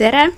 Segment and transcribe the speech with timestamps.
[0.00, 0.30] tere,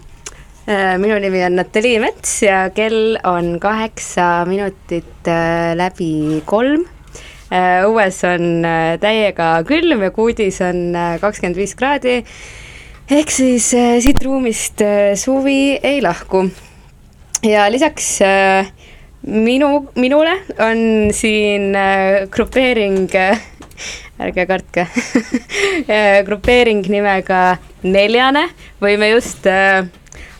[0.66, 6.82] äh, minu nimi on Natalii Mets ja kell on kaheksa minutit äh, läbi kolm.
[7.52, 8.64] Äh, õues on
[8.98, 12.16] täiega külm ja kuudis on kakskümmend viis kraadi.
[13.12, 13.68] ehk siis
[14.02, 14.82] siit ruumist
[15.20, 16.48] suvi ei lahku.
[17.46, 18.18] ja lisaks
[19.22, 21.76] minu, minule on siin
[22.34, 23.14] grupeering
[24.20, 24.86] ärge kartke.
[26.28, 28.46] Grupeering nimega Neljane
[28.82, 29.86] või me just äh,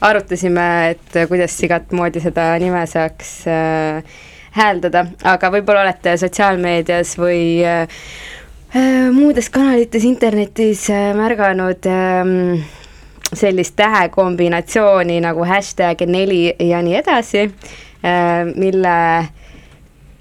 [0.02, 4.20] arutasime, et kuidas igat moodi seda nime saaks äh,
[4.56, 7.86] hääldada, aga võib-olla olete sotsiaalmeedias või äh,
[8.76, 12.70] äh muudes kanalites internetis äh, märganud äh,
[13.32, 18.96] sellist tähekombinatsiooni nagu hashtag neli ja nii edasi äh,, mille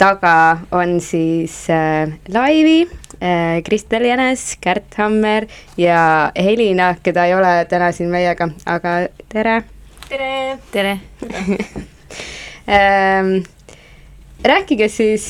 [0.01, 0.36] taga
[0.74, 2.89] on siis äh, laivi
[3.21, 5.45] Äh, Kristel Jänes, Kärt Hammer
[5.77, 8.94] ja Helina, keda ei ole täna siin meiega, aga
[9.30, 9.59] tere.
[10.09, 10.57] tere.
[10.71, 10.95] tere
[12.77, 13.29] ähm,
[14.43, 15.27] rääkige siis,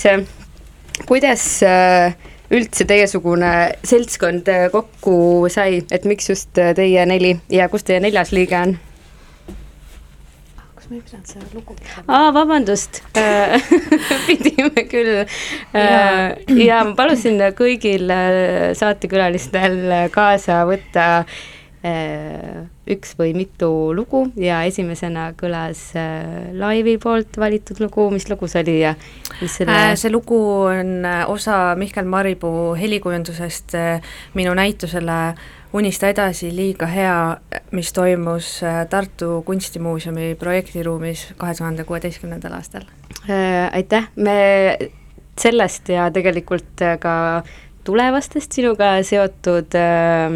[1.03, 2.15] kuidas äh,
[2.47, 3.51] üldse teiesugune
[3.83, 8.77] seltskond kokku sai, et miks just teie neli ja kus teie neljas liige on?
[10.91, 11.75] Ma ei pidanud seda lugu
[12.11, 12.97] aa, vabandust.
[14.27, 15.21] Pidime küll.
[15.71, 19.77] Äh, ja ma palusin kõigil äh, saatekülalistel
[20.11, 22.57] kaasa võtta äh,
[22.91, 25.93] üks või mitu lugu ja esimesena kõlas
[26.59, 28.91] laivi poolt valitud lugu, mis lugu see oli ja
[29.39, 33.79] mis selle see lugu on osa Mihkel Maripuu helikujundusest
[34.35, 35.21] minu näitusele
[35.73, 37.15] Unista edasi liiga hea,
[37.71, 42.83] mis toimus äh, Tartu Kunstimuuseumi projektiruumis kahe tuhande kuueteistkümnendal aastal
[43.29, 43.69] äh,.
[43.71, 44.77] Aitäh, me
[45.39, 47.15] sellest ja tegelikult äh, ka
[47.87, 50.35] tulevastest sinuga seotud äh,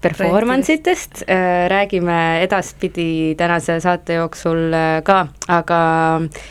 [0.00, 5.80] performance itest äh, räägime edaspidi tänase saate jooksul äh, ka, aga
[6.22, 6.44] äh,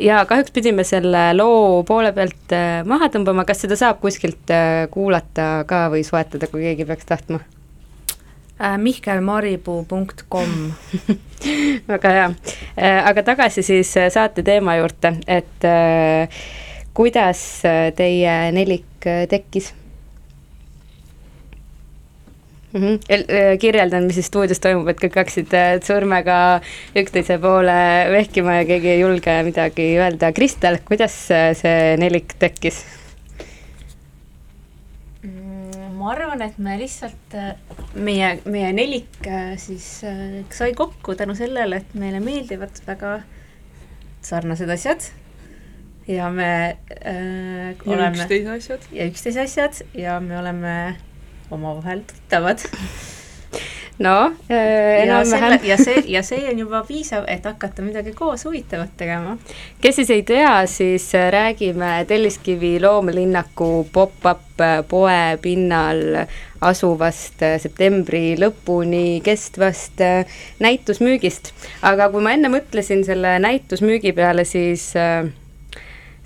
[0.00, 4.86] ja kahjuks pidime selle loo poole pealt äh, maha tõmbama, kas seda saab kuskilt äh,
[4.92, 7.42] kuulata ka või soetada, kui keegi peaks tahtma?
[8.56, 10.52] mihkelmaripuu.com
[11.92, 12.28] väga hea,
[13.04, 15.66] aga tagasi siis saate teema juurde, et
[16.96, 17.42] kuidas
[17.98, 19.74] teie nelik tekkis
[22.72, 22.80] mm.
[22.80, 23.58] -hmm.
[23.60, 26.38] kirjeldan, mis siis stuudios toimub, et kõik hakkasid äh, sõrmega
[26.96, 27.78] üksteise poole
[28.12, 30.32] vehkima ja keegi ei julge midagi öelda.
[30.32, 32.84] Kristel, kuidas äh, see nelik tekkis?
[35.22, 37.38] Mm, ma arvan, et me lihtsalt,
[37.94, 39.86] meie, meie nelik siis
[40.50, 43.20] sai kokku tänu sellele, et meile meeldivad väga
[44.26, 45.10] sarnased asjad
[46.06, 48.86] ja me äh, ja oleme üksteise asjad.
[48.92, 50.96] ja üksteise asjad ja me oleme
[51.50, 52.66] omavahel tuttavad
[53.98, 55.60] no äh, enam-vähem.
[55.64, 59.36] ja see, ja see on juba piisav, et hakata midagi koos huvitavat tegema.
[59.80, 66.26] kes siis ei tea, siis äh, räägime Telliskivi loomelinnaku pop-up äh, poe pinnal
[66.60, 70.00] asuvast septembri lõpuni kestvast
[70.60, 71.52] näitusmüügist.
[71.82, 75.24] aga kui ma enne mõtlesin selle näitusmüügi peale, siis äh,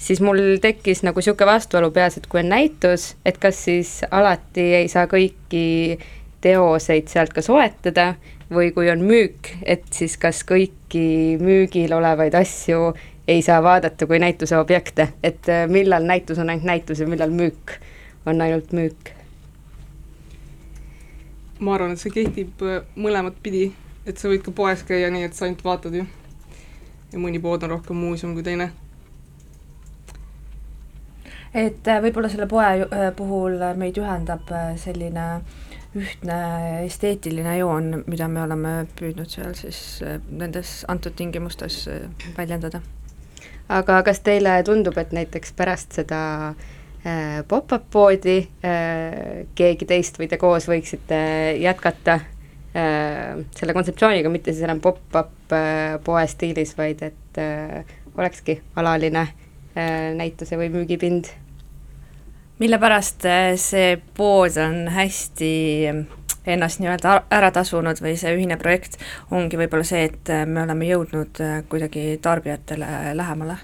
[0.00, 4.64] siis mul tekkis nagu niisugune vastuolu peas, et kui on näitus, et kas siis alati
[4.80, 5.99] ei saa kõiki
[6.40, 8.14] teoseid sealt ka soetada
[8.50, 12.95] või kui on müük, et siis kas kõiki müügil olevaid asju
[13.28, 17.30] ei saa vaadata kui näituse objekte, et äh, millal näitus on ainult näitus ja millal
[17.30, 17.76] müük
[18.26, 19.14] on ainult müük?
[21.61, 23.69] ma arvan, et see kehtib äh, mõlemat pidi,
[24.09, 26.07] et sa võid ka poes käia nii, et sa ainult vaatad ju.
[27.12, 28.73] ja mõni pood on rohkem muuseum kui teine
[31.54, 35.40] et äh, võib-olla selle poe äh, puhul meid ühendab äh, selline
[35.99, 36.37] ühtne
[36.85, 39.80] esteetiline joon, mida me oleme püüdnud seal siis
[40.30, 41.80] nendes antud tingimustes
[42.37, 42.78] väljendada.
[43.69, 46.21] aga kas teile tundub, et näiteks pärast seda
[47.50, 48.37] pop-up poodi
[49.59, 51.19] keegi teist või te koos võiksite
[51.59, 52.21] jätkata
[52.71, 55.57] selle kontseptsiooniga, mitte siis enam pop-up
[56.07, 57.42] poe stiilis, vaid et
[58.14, 59.26] olekski alaline
[59.75, 61.33] näituse või müügipind
[62.61, 65.52] mille pärast äh, see pood on hästi
[65.88, 66.05] äh,
[66.47, 68.99] ennast nii-öelda ära tasunud või see ühine projekt
[69.33, 71.40] ongi võib-olla see, et äh, me oleme jõudnud
[71.73, 73.57] kuidagi tarbijatele lähemale.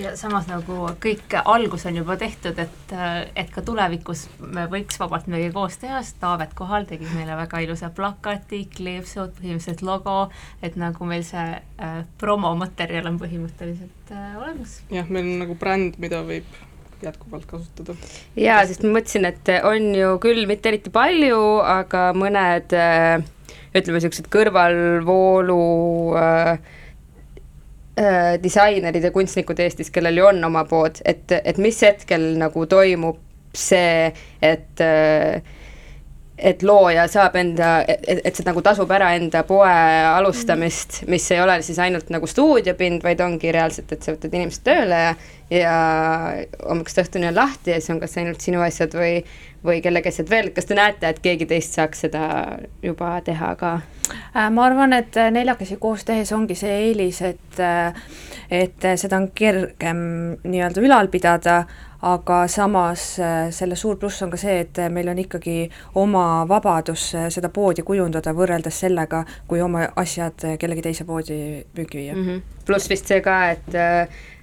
[0.00, 2.94] ja samas nagu kõik algus on juba tehtud, et,
[3.36, 7.60] et ka tulevikus me võiks vabalt midagi koos teha, sest Taavet Kohal tegi meile väga
[7.64, 10.16] ilusa plakati, kleepsud, põhimõtteliselt logo,
[10.62, 14.80] et nagu meil see äh, promomaterjal on põhimõtteliselt äh, olemas.
[14.92, 16.56] jah, meil on nagu bränd, mida võib
[17.02, 17.96] jätkuvalt kasutada.
[18.36, 23.24] jaa, sest ma mõtlesin, et on ju küll mitte eriti palju, aga mõned äh,
[23.76, 25.60] ütleme, niisugused kõrvalvoolu
[26.20, 26.50] äh,
[28.00, 32.66] äh, disainerid ja kunstnikud Eestis, kellel ju on oma pood, et, et mis hetkel nagu
[32.70, 33.20] toimub
[33.56, 34.10] see,
[34.44, 35.54] et äh,
[36.36, 39.70] et looja saab enda, et, et see nagu tasub ära enda poe
[40.10, 44.64] alustamist, mis ei ole siis ainult nagu stuudiopind, vaid ongi reaalselt, et sa võtad inimesed
[44.66, 45.14] tööle ja
[45.50, 45.74] ja
[46.68, 49.20] hommikust õhtuni on lahti ja siis on kas ainult sinu asjad või,
[49.64, 52.24] või kellegi asjad veel, kas te näete, et keegi teist saaks seda
[52.82, 53.74] juba teha ka?
[54.10, 57.62] Äh, ma arvan, et neljakesi koos tehes ongi see eelis, et
[58.46, 59.98] et seda on kergem
[60.46, 61.64] nii-öelda ülal pidada,
[62.06, 65.56] aga samas äh, selle suur pluss on ka see, et meil on ikkagi
[65.98, 71.38] oma vabadus äh, seda poodi kujundada võrreldes sellega, kui oma asjad kellegi teise poodi
[71.76, 72.26] müügi viia mm.
[72.26, 72.64] -hmm.
[72.66, 74.35] pluss vist see ka, et äh, äh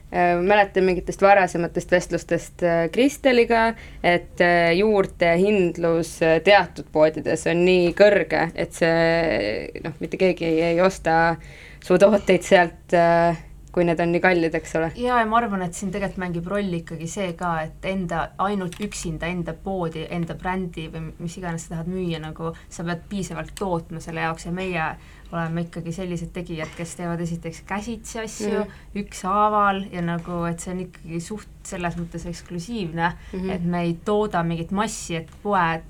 [0.44, 3.64] mäletan mingitest varasematest vestlustest Kristeliga,
[4.04, 4.42] et
[4.78, 6.12] juurdehindlus
[6.46, 11.36] teatud poodides on nii kõrge, et see noh, mitte keegi ei, osta
[11.84, 13.42] su tooteid sealt äh,
[13.74, 14.92] kui need on nii kallid, eks ole.
[15.02, 18.78] ja, ja ma arvan, et siin tegelikult mängib rolli ikkagi see ka, et enda, ainult
[18.86, 23.56] üksinda enda poodi, enda brändi või mis iganes sa tahad müüa, nagu sa pead piisavalt
[23.58, 24.88] tootma selle jaoks ja meie
[25.34, 29.00] oleme ikkagi sellised tegijad, kes teevad esiteks käsitsi asju mm -hmm.
[29.02, 33.52] ükshaaval ja nagu, et see on ikkagi suht selles mõttes eksklusiivne mm, -hmm.
[33.52, 35.82] et me ei tooda mingit massi, et poe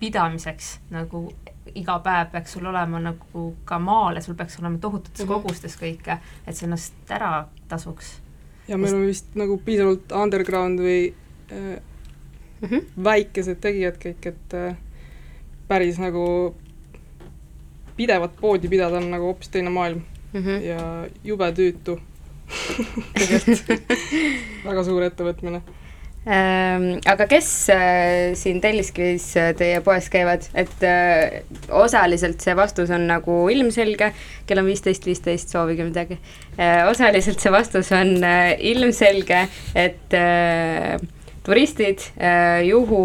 [0.00, 1.28] pidamiseks nagu
[1.74, 5.42] iga päev peaks sul olema nagu ka maal ja sul peaks olema tohututes mm -hmm.
[5.42, 8.20] kogustes kõike, et see ennast ära tasuks.
[8.68, 11.14] ja meil on vist nagu piisavalt underground või
[11.52, 11.82] äh,
[12.60, 12.82] mm -hmm.
[13.04, 14.76] väikesed tegijad kõik, et äh,
[15.68, 16.54] päris nagu
[18.02, 20.02] pidevat poodi pidada on nagu hoopis teine maailm.
[20.32, 20.62] Mm -hmm.
[20.64, 22.00] ja jube tüütu.
[23.18, 23.94] Tegelikult.
[24.64, 25.62] Väga suur ettevõtmine.
[26.22, 31.40] Ähm, aga kes äh, siin Telliskivis äh, teie poes käivad, et äh,
[31.74, 34.12] osaliselt see vastus on nagu ilmselge,
[34.46, 36.20] kell on viisteist, viisteist, soovige midagi.
[36.86, 38.22] osaliselt see vastus on
[38.70, 39.40] ilmselge,
[39.74, 40.14] et
[41.42, 42.06] turistid,
[42.68, 43.02] juhu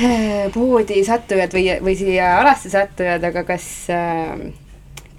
[0.56, 3.68] poodi sattujad või, või siia alasse sattujad, aga kas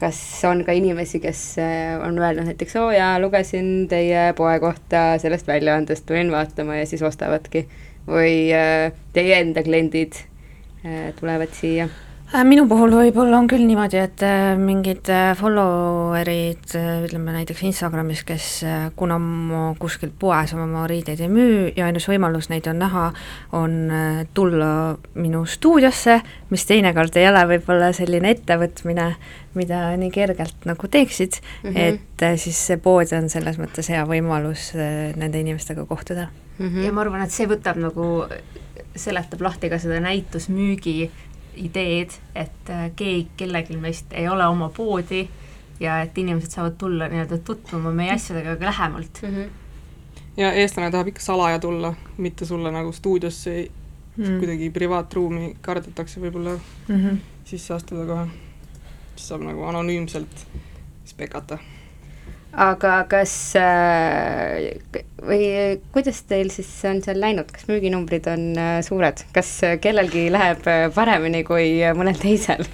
[0.01, 0.19] kas
[0.49, 5.49] on ka inimesi, kes äh, on öelnud näiteks, oo jaa, lugesin teie poe kohta sellest
[5.49, 7.67] väljaandest, tulin vaatama ja siis ostavadki.
[8.07, 11.85] või äh, teie enda kliendid äh, tulevad siia
[12.47, 16.75] minu puhul võib-olla on küll niimoodi, et äh, mingid äh, follower'id,
[17.07, 18.45] ütleme näiteks Instagramis, kes
[18.95, 23.09] kuna ma kuskil poes oma riideid ei müü ja ainus võimalus neid on näha,
[23.57, 23.75] on
[24.37, 24.71] tulla
[25.19, 26.21] minu stuudiosse,
[26.53, 29.09] mis teinekord ei ole võib-olla selline ettevõtmine,
[29.59, 31.99] mida nii kergelt nagu teeksid mm, -hmm.
[32.23, 34.71] et siis see pood on selles mõttes hea võimalus
[35.19, 36.67] nende inimestega kohtuda mm.
[36.69, 36.85] -hmm.
[36.85, 38.07] ja ma arvan, et see võtab nagu,
[38.95, 41.11] seletab lahti ka seda näitusmüügi
[41.55, 45.27] ideed, et äh, keegi, kellelgi meist ei ole oma poodi
[45.79, 49.35] ja et inimesed saavad tulla nii-öelda tutvuma meie asjadega ka lähemalt mm.
[49.35, 49.49] -hmm.
[50.37, 53.67] ja eestlane tahab ikka salaja tulla, mitte sulle nagu stuudiosse
[54.17, 54.39] mm -hmm.
[54.39, 57.17] kuidagi privaatruumi kardetakse võib-olla mm -hmm.
[57.43, 58.27] sisse astuda kohe.
[59.15, 60.47] siis saab nagu anonüümselt
[61.05, 61.57] spekata
[62.51, 64.71] aga kas äh,
[65.23, 69.53] või kuidas teil siis on seal läinud, kas müüginumbrid on äh, suured, kas
[69.83, 72.65] kellelgi läheb äh, paremini kui mõnel teisel?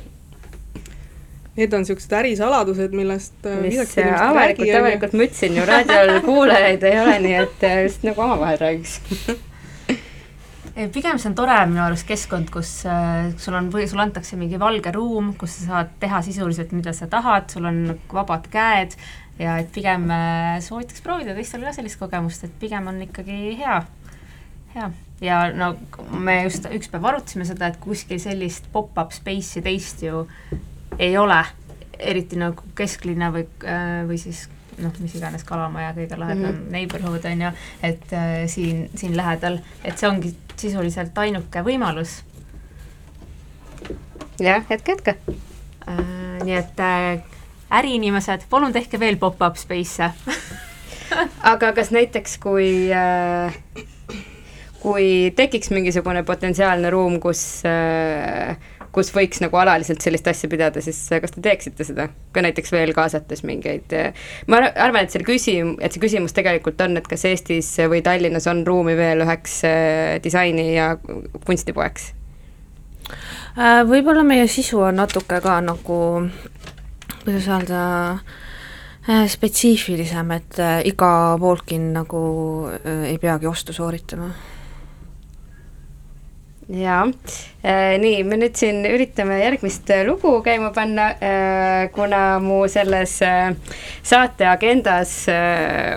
[1.57, 7.19] Need on niisugused ärisaladused, millest mis avalikult, avalikult ma ütlesin ju, raadiol kuulajaid ei ole,
[7.25, 8.99] nii et just nagu omavahel räägiks.
[10.93, 14.59] Pigem see on tore minu arust keskkond, kus äh, sul on või sulle antakse mingi
[14.61, 17.79] valge ruum, kus sa saad teha sisuliselt, mida sa tahad, sul on
[18.13, 18.93] vabad käed
[19.39, 23.77] ja et pigem äh, soovitaks proovida teistel ka sellist kogemust, et pigem on ikkagi hea,
[24.75, 24.89] hea.
[25.21, 25.73] ja no
[26.11, 30.25] me just üks päev arutasime seda, et kuskil sellist pop-up space'i teist ju
[30.97, 31.39] ei ole,
[31.97, 34.47] eriti nagu kesklinna või, äh, või siis
[34.81, 36.71] noh, mis iganes Kalamaja kõige lahedam mm -hmm.
[36.73, 37.51] neighborhood on ju,
[37.83, 42.23] et äh, siin, siin lähedal, et see ongi sisuliselt ainuke võimalus.
[44.39, 45.17] jah, jätke, jätke
[45.87, 46.43] äh,.
[46.43, 47.36] nii et äh,
[47.71, 50.11] äriinimesed, palun tehke veel pop-up space'e
[51.53, 53.57] aga kas näiteks, kui äh,
[54.81, 58.57] kui tekiks mingisugune potentsiaalne ruum, kus äh,
[58.97, 62.93] kus võiks nagu alaliselt sellist asja pidada, siis kas te teeksite seda, ka näiteks veel
[62.97, 63.93] kaasates mingeid,
[64.49, 68.49] ma arvan, et selle küsim-, et see küsimus tegelikult on, et kas Eestis või Tallinnas
[68.49, 70.95] on ruumi veel üheks äh, disaini ja
[71.45, 72.13] kunstipoeks?
[73.57, 75.97] Võib-olla meie sisu on natuke ka nagu
[77.27, 77.81] kuidas öelda,
[79.27, 81.09] spetsiifilisem, et iga
[81.39, 82.21] Walk-in nagu
[82.87, 84.31] ei peagi ostu sooritama.
[86.67, 87.05] Jaa,
[87.63, 93.13] äh, nii, me nüüd siin üritame järgmist äh, lugu käima panna, äh, kuna mu selles
[94.03, 95.13] saate agendas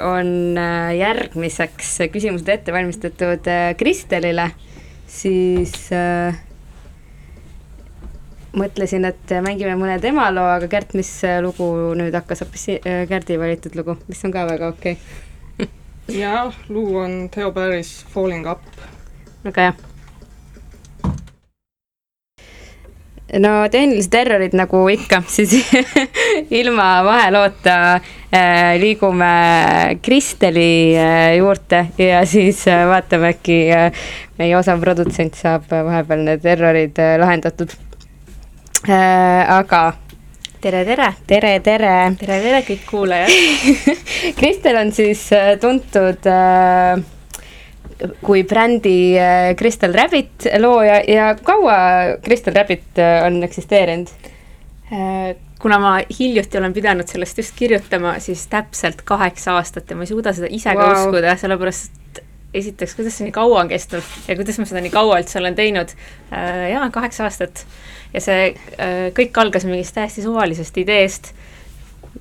[0.07, 0.55] on
[0.95, 3.51] järgmiseks küsimused ette valmistatud
[3.83, 4.47] Kristelile,
[5.11, 5.91] siis
[8.57, 11.11] mõtlesin, et mängime mõne tema loo, aga Kärt, mis
[11.45, 12.67] lugu nüüd hakkas, hoopis
[13.11, 15.71] Kärdi valitud lugu, mis on ka väga okei okay.
[16.23, 18.67] jah, lugu on Theo Paris Falling Up.
[19.45, 19.79] väga hea
[23.39, 25.55] no tehnilised errorid nagu ikka, siis
[26.51, 29.31] ilma vaheloota äh, liigume
[30.03, 34.03] Kristeli äh, juurde ja siis äh, vaatame, äkki äh,
[34.39, 37.90] meie osav produtsent saab vahepeal need errorid äh, lahendatud äh,.
[38.89, 39.81] Aga
[40.61, 41.15] tere, tere!
[41.27, 41.95] tere, tere!
[42.17, 43.33] tere, tere kõik kuulajad
[44.39, 47.03] Kristel on siis äh, tuntud äh,
[48.25, 51.77] kui brändi äh, Crystal Rabbit looja ja kaua
[52.25, 54.09] Crystal Rabbit äh, on eksisteerinud?
[54.93, 60.09] Äh, kuna ma hiljuti olen pidanud sellest just kirjutama, siis täpselt kaheksa aastat ja ma
[60.09, 60.81] ei suuda seda ise wow.
[60.81, 62.25] ka uskuda, sellepärast
[62.57, 65.55] esiteks, kuidas see nii kaua on kestnud ja kuidas ma seda nii kaua üldse olen
[65.55, 65.93] teinud.
[66.33, 67.67] jaa, kaheksa aastat
[68.15, 68.55] ja see
[69.17, 71.33] kõik algas mingist täiesti suvalisest ideest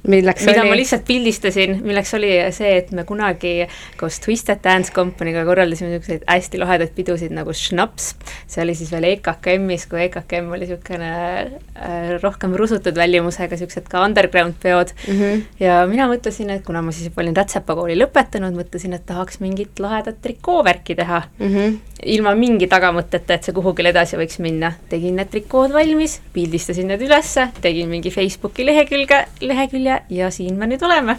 [0.08, 0.72] milleks mida oli?
[0.72, 3.54] ma lihtsalt pildistasin, milleks oli see, et me kunagi
[4.00, 8.14] koos Twisted Dance Company'ga korraldasime niisuguseid hästi lahedaid pidusid nagu Schnaps.
[8.48, 14.04] see oli siis veel EKKM-is, kui EKKM oli niisugune äh, rohkem rusutud välimusega, niisugused ka
[14.06, 15.20] underground peod mm.
[15.20, 15.44] -hmm.
[15.64, 19.40] ja mina mõtlesin, et kuna ma siis juba olin Rätsepa kooli lõpetanud, mõtlesin, et tahaks
[19.40, 21.56] mingit lahedat trikoovärki teha mm.
[21.56, 21.78] -hmm.
[22.08, 24.72] Ilma mingi tagamõtteta, et see kuhugile edasi võiks minna.
[24.90, 30.70] tegin need trikood valmis, pildistasin need ülesse, tegin mingi Facebooki lehekülge, lehekülje ja siin me
[30.70, 31.18] nüüd oleme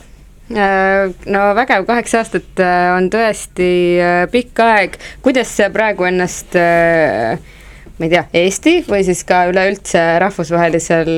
[0.56, 6.56] äh, no vägev, kaheksa aastat äh, on tõesti äh, pikk aeg, kuidas sa praegu ennast
[6.56, 11.12] ma ei tea, Eesti või siis ka üleüldse rahvusvahelisel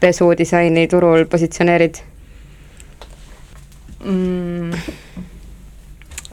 [0.00, 2.02] pesudisaini turul positsioneerid
[4.04, 5.30] mm.?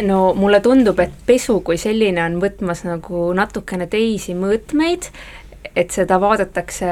[0.06, 5.10] No mulle tundub, et pesu kui selline on võtmas nagu natukene teisi mõõtmeid,
[5.76, 6.90] et seda vaadatakse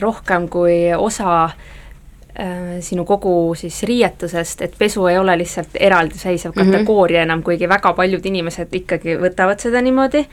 [0.00, 6.72] rohkem kui osa äh, sinu kogu siis riietusest, et pesu ei ole lihtsalt eraldiseisev mhm.
[6.72, 7.32] kategooria mm -hmm.
[7.32, 10.26] enam, kuigi väga paljud inimesed ikkagi võtavad seda niimoodi.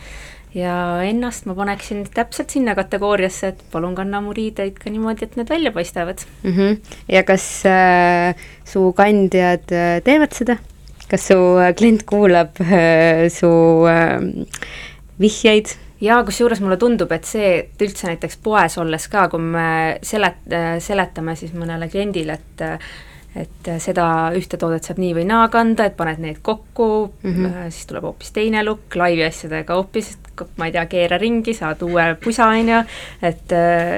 [0.56, 5.36] ja ennast ma paneksin täpselt sinna kategooriasse, et palun kanna mu riideid ka niimoodi, et
[5.36, 6.52] need välja paistavad mm.
[6.52, 6.78] -hmm.
[7.08, 8.36] ja kas äh,
[8.66, 10.58] su kandjad äh, teevad seda?
[11.12, 13.50] Kas su äh, klient kuulab äh, su
[13.90, 14.22] äh,
[15.20, 15.76] vihjeid?
[16.02, 19.70] jaa, kusjuures mulle tundub, et see, et üldse näiteks poes olles ka, kui me
[20.06, 20.44] selet-,
[20.86, 22.66] seletame siis mõnele kliendile, et
[23.38, 26.88] et seda ühte toodet saab nii või naa kanda, et paned need kokku
[27.22, 27.72] mm, -hmm.
[27.74, 30.16] siis tuleb hoopis teine lukk, laivi asjadega hoopis,
[30.58, 32.80] ma ei tea, keera ringi, saad uue pusa, on ju,
[33.22, 33.54] et,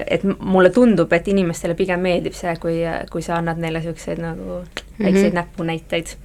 [0.08, 4.64] et mulle tundub, et inimestele pigem meeldib see, kui, kui sa annad neile niisuguseid nagu
[5.00, 5.40] väikseid mm -hmm.
[5.40, 6.18] näpunäiteid.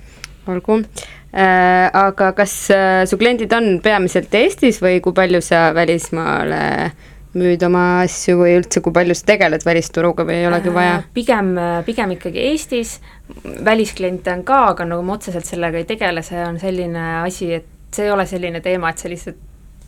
[0.50, 0.80] Olgu.
[1.34, 6.60] Äh, aga kas äh, su kliendid on peamiselt Eestis või kui palju sa välismaale
[7.34, 11.00] müüd oma asju või üldse, kui palju sa tegeled välisturuga või ei olegi vaja?
[11.00, 11.50] Äh, pigem,
[11.86, 13.00] pigem ikkagi Eestis,
[13.66, 17.66] väliskliente on ka, aga nagu ma otseselt sellega ei tegele, see on selline asi, et
[17.94, 19.42] see ei ole selline teema, et sa lihtsalt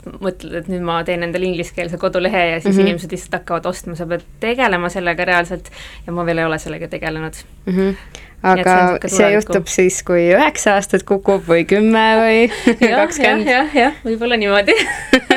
[0.06, 2.86] mõtled, et nüüd ma teen endale ingliskeelse kodulehe ja siis mm -hmm.
[2.86, 5.70] inimesed lihtsalt hakkavad ostma, sa pead tegelema sellega reaalselt
[6.06, 7.76] ja ma veel ei ole sellega tegelenud mm.
[7.76, 12.42] -hmm aga see, see juhtub siis, kui üheksa aastat kukub või kümme või
[13.00, 13.48] kakskümmend?
[13.48, 14.76] jah, jah, jah, võib-olla niimoodi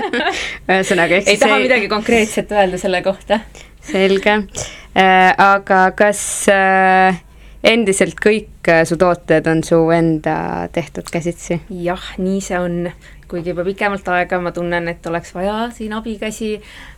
[0.69, 1.65] ühesõnaga, ehk ei taha ei...
[1.67, 3.39] midagi konkreetset öelda selle kohta.
[3.81, 6.21] selge äh,, aga kas
[6.53, 7.21] äh,
[7.63, 11.61] endiselt kõik äh, su tooted on su enda tehtud käsitsi?
[11.69, 12.91] jah, nii see on,
[13.29, 16.55] kuigi juba pikemat aega ma tunnen, et oleks vaja siin abikäsi,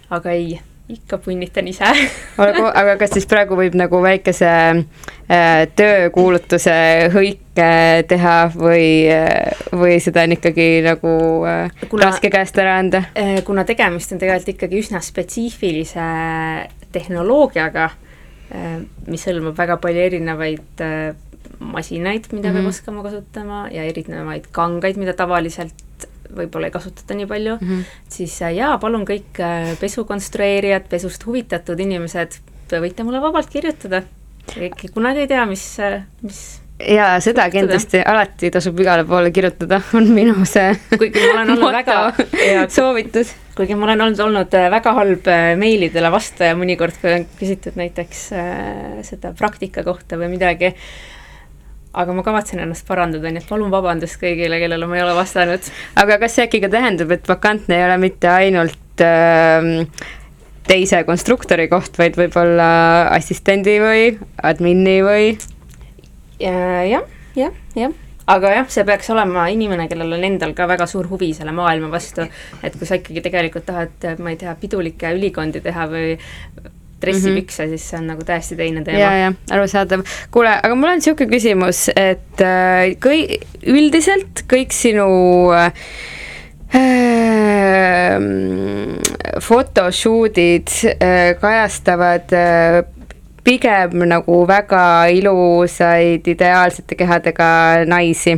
[0.09, 0.59] aga ei
[0.91, 1.87] ikka punnitan ise
[2.41, 6.75] olgu, aga kas siis praegu võib nagu väikese äh, töökuulutuse
[7.13, 7.71] hõike
[8.09, 11.15] teha või äh,, või seda on ikkagi nagu
[11.47, 13.39] äh, kuna, raske käest ära anda äh,?
[13.47, 16.07] kuna tegemist on tegelikult ikkagi üsna spetsiifilise
[16.91, 21.11] tehnoloogiaga äh,, mis hõlmab väga palju erinevaid äh,
[21.61, 22.53] masinaid, mida mm -hmm.
[22.53, 22.67] peab mhm.
[22.67, 25.73] oskama kasutama ja erinevaid kangaid, mida tavaliselt
[26.35, 27.99] võib-olla ei kasutata nii palju mm, -hmm.
[28.09, 32.39] siis äh, jaa, palun kõik äh, pesu konstrueerijad, pesust huvitatud inimesed,
[32.71, 34.03] võite mulle vabalt kirjutada.
[34.93, 40.09] kunagi ei tea, mis, äh, mis ja seda kindlasti alati tasub igale poole kirjutada, on
[40.13, 41.97] minu see kuigi ma olen olnud väga
[42.77, 43.33] soovitus.
[43.55, 49.01] kuigi ma olen olnud, olnud väga halb meilidele vastaja mõnikord, kui on küsitud näiteks äh,
[49.07, 50.73] seda praktika kohta või midagi
[51.91, 55.71] aga ma kavatsen ennast parandada, nii et palun vabandust kõigile, kellele ma ei ole vastanud.
[55.99, 59.71] aga kas see äkki ka tähendab, et vakantne ei ole mitte ainult äh,
[60.67, 62.69] teise konstruktori koht, vaid võib-olla
[63.17, 64.05] assistendi või
[64.51, 65.33] admini või?
[66.41, 67.03] jah,
[67.35, 67.99] jah, jah
[68.31, 71.89] aga jah, see peaks olema inimene, kellel on endal ka väga suur huvi selle maailma
[71.91, 72.27] vastu,
[72.63, 76.13] et kui sa ikkagi tegelikult tahad, ma ei tea, pidulikke ülikondi teha või
[77.01, 77.77] dressipükse mm, -hmm.
[77.77, 78.99] siis see on nagu täiesti teine teema.
[78.99, 80.05] ja, ja arusaadav.
[80.31, 85.09] kuule, aga mul on niisugune küsimus, et äh, kõi-, üldiselt kõik sinu
[85.55, 85.73] äh,
[89.49, 92.83] photoshoot'id äh, kajastavad äh,
[93.43, 98.37] pigem nagu väga ilusaid ideaalsete kehadega naisi.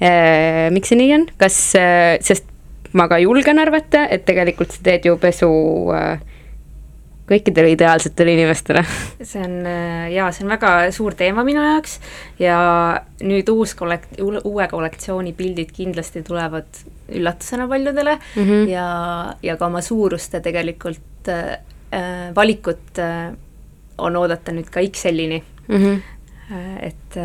[0.00, 2.46] Äh, miks see nii on, kas, äh, sest
[2.96, 5.50] ma ka julgen arvata, et tegelikult sa teed ju pesu
[5.96, 6.20] äh,
[7.26, 8.82] kõikidele ideaalsetele inimestele.
[9.22, 9.56] see on
[10.12, 11.98] jaa, see on väga suur teema minu jaoks
[12.42, 12.58] ja
[13.22, 18.68] nüüd uus kollekt-, uue kollektsiooni pildid kindlasti tulevad üllatusena paljudele mm -hmm.
[18.70, 18.88] ja,
[19.42, 21.58] ja ka oma suuruste tegelikult äh,
[22.34, 23.32] valikut äh,
[23.98, 25.76] on oodata nüüd ka XL-ini mm.
[25.76, 26.02] -hmm
[26.80, 27.16] et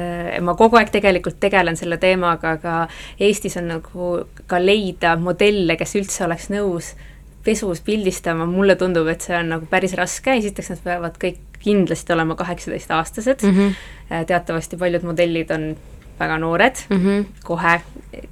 [0.42, 2.88] ma kogu aeg tegelikult tegelen selle teemaga, aga
[3.20, 4.08] Eestis on nagu
[4.48, 6.96] ka leida modelle, kes üldse oleks nõus
[7.44, 12.14] pesus pildistama, mulle tundub, et see on nagu päris raske, esiteks nad peavad kõik kindlasti
[12.14, 14.26] olema kaheksateistaastased mm, -hmm.
[14.28, 15.76] teatavasti paljud modellid on
[16.20, 17.26] väga noored mm, -hmm.
[17.44, 17.82] kohe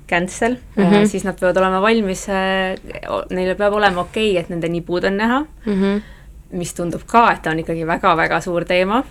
[0.10, 1.06] cancel mm, -hmm.
[1.06, 2.28] siis nad peavad olema valmis,
[3.30, 6.02] neile peab olema okei okay,, et nende nibud on näha mm, -hmm
[6.52, 9.02] mis tundub ka, et ta on ikkagi väga-väga suur teema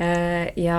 [0.00, 0.78] äh, ja,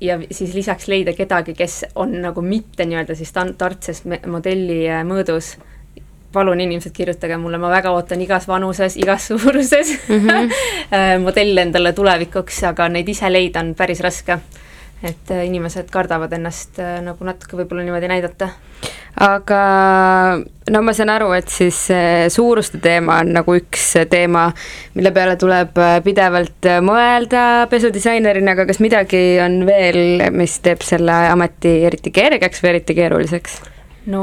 [0.00, 5.56] ja siis lisaks leida kedagi, kes on nagu mitte nii-öelda siis standardses modelli äh, mõõdus.
[6.32, 10.54] Palun, inimesed, kirjutage mulle, ma väga ootan igas vanuses, igas suuruses mm -hmm.
[11.26, 14.38] modelle endale tulevikuks, aga neid ise leida on päris raske.
[15.02, 18.48] et inimesed kardavad ennast nagu natuke võib-olla niimoodi näidata
[19.18, 19.60] aga
[20.70, 21.80] no ma saan aru, et siis
[22.34, 24.48] suuruste teema on nagu üks teema,
[24.94, 31.80] mille peale tuleb pidevalt mõelda pesudisainerina, aga kas midagi on veel, mis teeb selle ameti
[31.88, 33.60] eriti kergeks või eriti keeruliseks?
[34.08, 34.22] no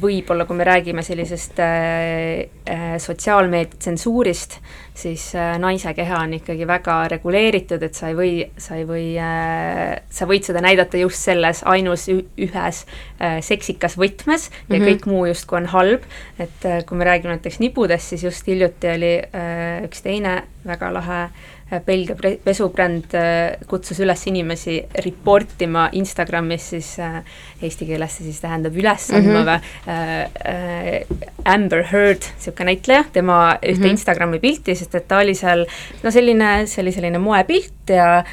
[0.00, 4.58] võib-olla kui me räägime sellisest äh, äh, sotsiaalmeedia tsensuurist,
[4.94, 9.06] siis äh, naise keha on ikkagi väga reguleeritud, et sa ei või, sa ei või
[9.20, 12.84] äh,, sa võid seda näidata just selles ainus ühes
[13.20, 14.86] äh, seksikas võtmes ja mm -hmm.
[14.90, 16.06] kõik muu justkui on halb,
[16.38, 20.92] et äh, kui me räägime näiteks nibudest, siis just hiljuti oli äh, üks teine väga
[20.94, 21.53] lahe äh, Äh,
[21.86, 27.20] Belgia pesubränd äh, kutsus üles inimesi report ima Instagramis siis äh,
[27.62, 29.60] eesti keeles see siis tähendab üles andma mm -hmm.
[29.84, 33.90] või Amber Heard, niisugune näitleja, tema ühte mm -hmm.
[33.90, 35.66] Instagrami pilti, sest et ta oli seal
[36.02, 38.24] no selline, see oli selline moepilt ja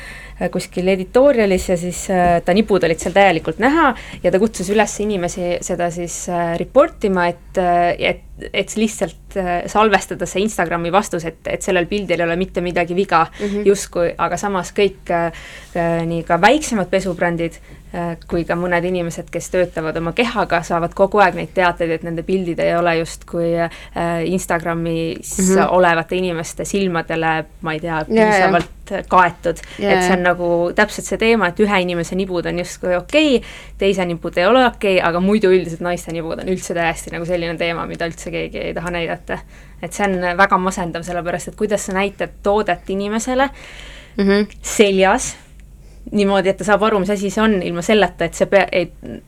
[0.52, 2.08] kuskil editorialis ja siis
[2.46, 6.28] ta nipud olid seal täielikult näha ja ta kutsus üles inimesi seda siis
[6.58, 7.58] report ima, et,
[8.00, 12.62] et et lihtsalt äh, salvestada see Instagrami vastus, et, et sellel pildil ei ole mitte
[12.62, 13.68] midagi viga mm -hmm.
[13.68, 15.32] justkui, aga samas kõik äh,
[15.76, 17.62] äh, nii ka väiksemad pesubrändid
[18.28, 22.24] kui ka mõned inimesed, kes töötavad oma kehaga, saavad kogu aeg neid teateid, et nende
[22.24, 23.52] pildid ei ole justkui
[24.26, 25.68] Instagramis mm -hmm.
[25.70, 29.94] olevate inimeste silmadele, ma ei tea, piisavalt yeah, kaetud yeah..
[29.94, 33.52] et see on nagu täpselt see teema, et ühe inimese nibud on justkui okei okay,,
[33.82, 37.28] teise nibud ei ole okei okay,, aga muidu üldiselt naiste nibud on üldse täiesti nagu
[37.28, 39.38] selline teema, mida üldse üldse keegi ei taha näidata.
[39.82, 43.50] et see on väga masendav, sellepärast et kuidas sa näitad toodet inimesele
[44.17, 44.48] mm -hmm.
[44.62, 45.38] seljas,
[46.12, 48.67] niimoodi, et ta saab aru, mis asi see on, ilma selleta, et see pea,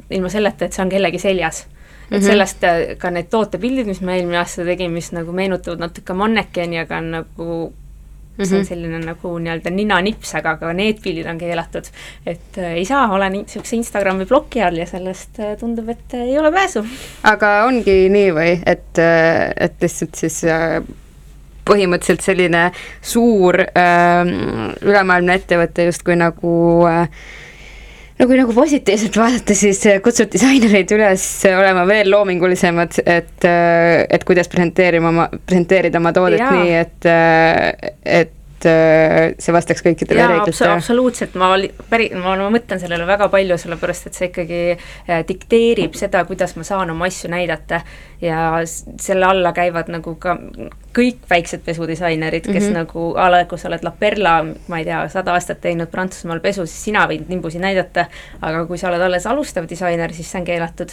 [0.09, 1.67] ilma selleta, et see on kellegi seljas
[2.11, 2.29] et mm -hmm.
[2.29, 6.79] sellest äh, ka need tootepildid, mis me eelmine aasta tegime, mis nagu meenutavad natuke mannekeni,
[6.79, 7.73] aga on nagu
[8.33, 8.47] Mm -hmm.
[8.47, 8.67] see on mhm.
[8.67, 11.85] selline nagu nii-öelda ninanips, aga ka need pildid on keelatud.
[12.25, 16.21] et äh, ei saa, olen niisuguse Instagrami ploki all ja sellest äh, tundub, et äh,
[16.21, 16.85] ei ole pääsu.
[17.23, 20.81] aga ongi nii või, et, äh, et lihtsalt siis äh,
[21.69, 24.33] põhimõtteliselt selline suur äh,
[24.81, 26.53] ülemaailmne ettevõte justkui nagu
[26.89, 27.07] äh,
[28.19, 34.51] no kui nagu positiivselt vaadata, siis kutsub disainereid üles olema veel loomingulisemad, et, et kuidas
[34.51, 36.53] presenteerima oma, presenteerida oma toodet Jaa.
[36.59, 37.11] nii, et,
[38.21, 40.71] et et see vastaks kõikidele reeglitele.
[40.75, 41.51] absoluutselt, ma
[41.89, 46.55] päri-, ma, ma mõtlen sellele väga palju, sellepärast et see ikkagi äh, dikteerib seda, kuidas
[46.57, 47.81] ma saan oma asju näidata
[48.23, 50.37] ja selle alla käivad nagu ka
[50.95, 52.79] kõik väiksed pesudisainerid, kes mm -hmm.
[52.83, 54.35] nagu a la, kui sa oled La Perla,
[54.67, 58.05] ma ei tea, sada aastat teinud Prantsusmaal pesu, siis sina võid nimbusi näidata,
[58.41, 60.91] aga kui sa oled alles alustav disainer, siis see on keelatud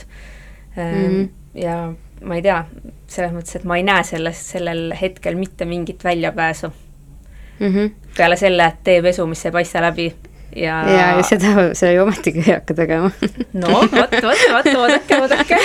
[0.76, 0.82] mm.
[0.82, 1.28] -hmm.
[1.54, 1.92] ja
[2.24, 2.64] ma ei tea,
[3.06, 6.72] selles mõttes, et ma ei näe sellest, sellel hetkel mitte mingit väljapääsu
[7.60, 7.74] mm.
[7.74, 7.90] -hmm.
[8.16, 10.08] peale selle, et tee pesu, mis ei paista läbi
[10.56, 13.10] ja ja, ja seda sa ju ometigi ei hakka tegema
[13.52, 14.16] no vot, vot,
[14.52, 15.58] vot, oodake, oodake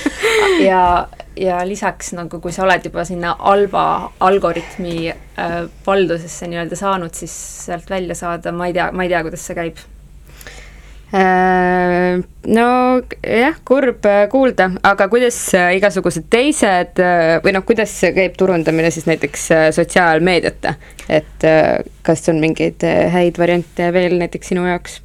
[0.70, 7.14] ja, ja lisaks nagu, kui sa oled juba sinna halva algoritmi äh, valdusesse nii-öelda saanud,
[7.14, 7.34] siis
[7.66, 9.82] sealt välja saada, ma ei tea, ma ei tea, kuidas see käib
[11.14, 12.66] no
[13.22, 16.98] jah, kurb äh, kuulda, aga kuidas äh, igasugused teised
[17.44, 19.46] või noh, kuidas käib turundamine siis näiteks
[19.76, 20.74] sotsiaalmeediata,
[21.08, 21.48] et
[22.02, 22.82] kas on mingeid
[23.14, 25.03] häid variante veel näiteks sinu jaoks?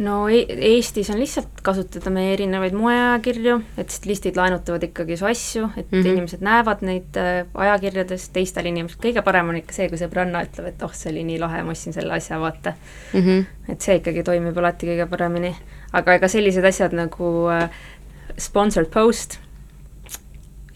[0.00, 5.68] No e Eestis on lihtsalt kasutada meie erinevaid moeajakirju, et stilistid laenutavad ikkagi su asju,
[5.76, 6.12] et mm -hmm.
[6.14, 10.72] inimesed näevad neid äh, ajakirjades, teistel inimestel, kõige parem on ikka see, kui sõbranna ütleb,
[10.72, 12.72] et oh, see oli nii lahe, ma ostsin selle asja, vaata
[13.12, 13.20] mm.
[13.20, 13.72] -hmm.
[13.72, 15.54] et see ikkagi toimib alati kõige paremini.
[15.92, 17.70] aga ega sellised asjad nagu äh,
[18.38, 19.38] sponsored post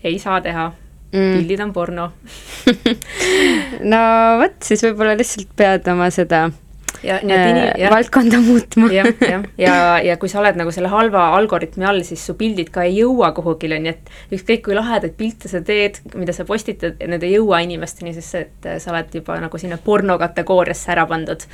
[0.04, 0.72] ei saa teha
[1.12, 2.12] mm., pildid on porno
[3.92, 4.02] no
[4.40, 6.50] vot, siis võib-olla lihtsalt pead oma seda
[7.04, 8.90] ja äh, valdkonda muutma.
[8.92, 9.76] jah, jah, ja, ja,
[10.10, 13.32] ja kui sa oled nagu selle halva algoritmi all, siis su pildid ka ei jõua
[13.36, 17.62] kuhugile, nii et ükskõik kui lahedaid pilte sa teed, mida sa postitad, need ei jõua
[17.66, 21.44] inimesteni, sest et sa oled juba nagu sinna porno kategooriasse ära pandud.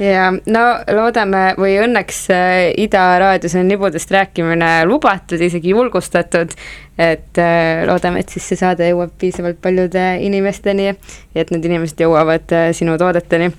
[0.00, 0.60] Ja no
[0.96, 6.54] loodame või õnneks äh, Ida raadios on nibudest rääkimine lubatud, isegi julgustatud,
[6.96, 10.94] et äh, loodame, et siis see saade jõuab piisavalt paljude inimesteni
[11.34, 13.50] et need inimesed jõuavad äh, sinu toodeteni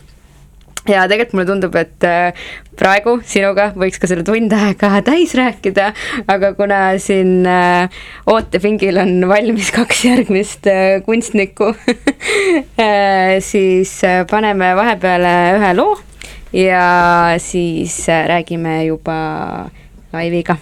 [0.90, 2.46] ja tegelikult mulle tundub, et äh,
[2.80, 5.92] praegu sinuga võiks ka selle tund aega täis rääkida,
[6.32, 11.74] aga kuna siin äh, ootepingil on valmis kaks järgmist äh, kunstnikku
[13.52, 13.94] siis
[14.32, 15.96] paneme vahepeale ühe loo
[16.56, 19.22] ja siis räägime juba
[20.12, 20.58] laiviga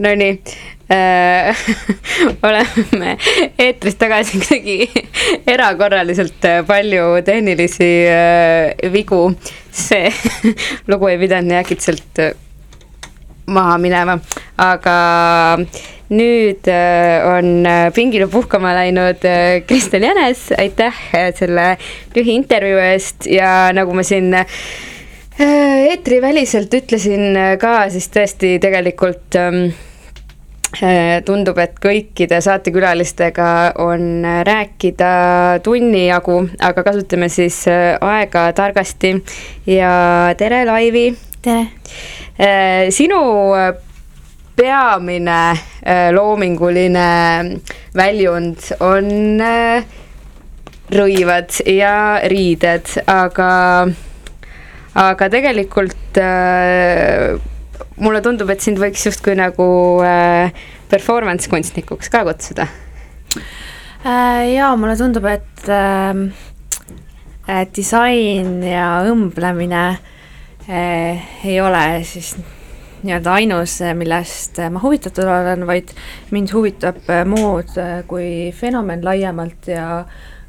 [0.00, 0.32] Nonii
[0.90, 1.64] äh,
[2.48, 3.16] oleme
[3.58, 5.06] eetris tagasi kuidagi
[5.46, 9.28] erakorraliselt palju tehnilisi äh, vigu.
[9.70, 10.10] see
[10.90, 12.32] lugu ei pidanud nii äkitselt äh,
[13.50, 14.18] maha minema,
[14.60, 14.96] aga
[16.10, 20.94] nüüd äh, on äh, pingile puhkama läinud äh, Kristjan Jänes, aitäh
[21.38, 21.74] selle
[22.16, 23.28] lühiintervjuu eest.
[23.30, 24.34] Ja nagu ma siin
[25.40, 29.70] eetriväliselt ütlesin ka, siis tõesti tegelikult ähm,
[31.26, 33.48] tundub, et kõikide saatekülalistega
[33.82, 35.10] on rääkida
[35.66, 39.16] tunni jagu, aga kasutame siis aega targasti
[39.66, 39.92] ja
[40.38, 41.08] tere, Laivi!
[41.42, 41.66] tere!
[42.94, 43.18] sinu
[44.60, 47.08] peamine äh, loominguline
[47.96, 49.84] väljund on äh,
[50.92, 51.94] rõivad ja
[52.28, 53.50] riided, aga,
[55.00, 57.38] aga tegelikult äh,
[58.00, 59.66] mulle tundub, et sind võiks justkui nagu
[60.90, 62.66] performance kunstnikuks ka kutsuda.
[64.04, 65.68] jaa, mulle tundub, et
[67.76, 69.84] disain ja õmblemine
[70.70, 72.34] ei ole siis
[73.02, 75.92] nii-öelda ainus, millest ma huvitatud olen, vaid
[76.34, 77.72] mind huvitab mood
[78.10, 79.86] kui fenomen laiemalt ja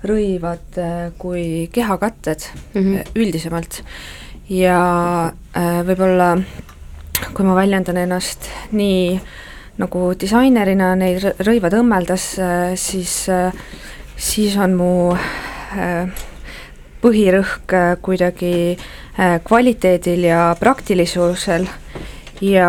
[0.08, 0.80] rõivad
[1.22, 2.40] kui kehakatted
[2.74, 3.12] mm -hmm.
[3.16, 3.84] üldisemalt.
[4.50, 6.38] ja äh, võib-olla
[7.34, 9.20] kui ma väljendan ennast nii
[9.82, 13.54] nagu disainerina neid rõivad õmmeldes, äh, siis, äh,
[14.18, 14.92] siis on mu
[17.02, 18.78] põhirõhk kuidagi
[19.48, 21.64] kvaliteedil ja praktilisusel.
[22.44, 22.68] Ja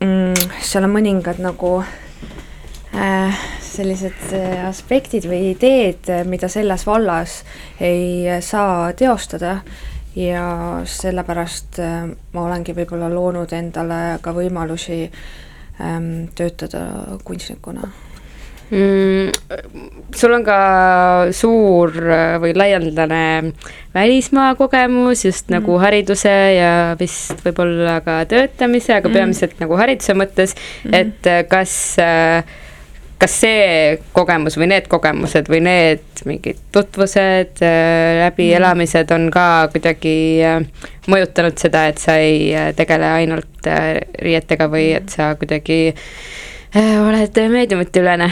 [0.00, 1.76] mm, seal on mõningad nagu
[2.94, 7.40] äh, sellised äh, aspektid või ideed, mida selles vallas
[7.82, 9.58] ei saa teostada
[10.16, 10.46] ja
[10.86, 15.04] sellepärast äh, ma olengi võib-olla loonud endale ka võimalusi
[15.80, 17.90] ähm, töötada kunstnikuna
[18.70, 19.32] mm,?
[20.14, 20.58] sul on ka
[21.34, 23.52] suur äh, või laialdane
[23.94, 25.58] välismaa kogemus just mm.
[25.58, 29.18] nagu hariduse ja vist võib-olla ka töötamise, aga mm.
[29.18, 32.60] peamiselt nagu hariduse mõttes mm., et äh, kas äh,
[33.24, 37.62] kas see kogemus või need kogemused või need mingid tutvused,
[38.20, 40.16] läbielamised on ka kuidagi
[41.08, 43.68] mõjutanud seda, et sa ei tegele ainult
[44.20, 45.78] riietega või et sa kuidagi
[46.74, 48.28] oled meediumite-ülene?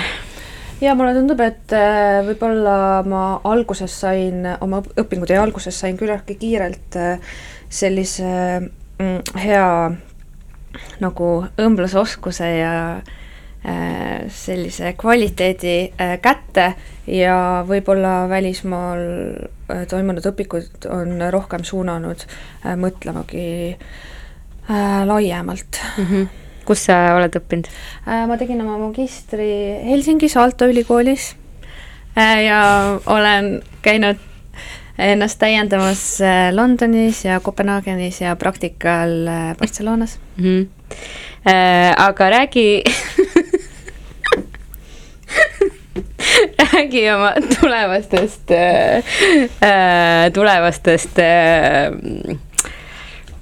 [0.82, 2.76] ja mulle tundub, et äh, võib-olla
[3.09, 7.32] ma alguses sain, oma õpingute alguses sain küllaltki kiirelt äh,
[7.72, 8.28] sellise
[8.99, 9.68] mm, hea
[11.01, 11.32] nagu
[11.62, 13.18] õmblusoskuse ja äh,
[13.62, 15.92] sellise kvaliteedi
[16.22, 16.64] kätte
[17.06, 17.36] ja
[17.68, 19.04] võib-olla välismaal
[19.90, 22.26] toimunud õpikud on rohkem suunanud
[22.82, 23.46] mõtlemagi
[25.06, 26.06] laiemalt mm.
[26.10, 26.30] -hmm
[26.66, 27.68] kus sa oled õppinud?
[28.06, 29.48] Äh, ma tegin oma magistri
[29.86, 31.32] Helsingis Aalto ülikoolis
[32.16, 32.60] äh, ja
[33.10, 33.54] olen
[33.84, 34.20] käinud
[35.02, 39.26] ennast täiendamas äh, Londonis ja Kopenhaagenis ja praktikal
[39.58, 40.44] Barcelonas mm.
[40.44, 40.68] -hmm.
[41.42, 42.84] Äh, aga räägi
[46.72, 49.04] räägi oma tulevastest äh,,
[50.32, 52.38] tulevastest äh,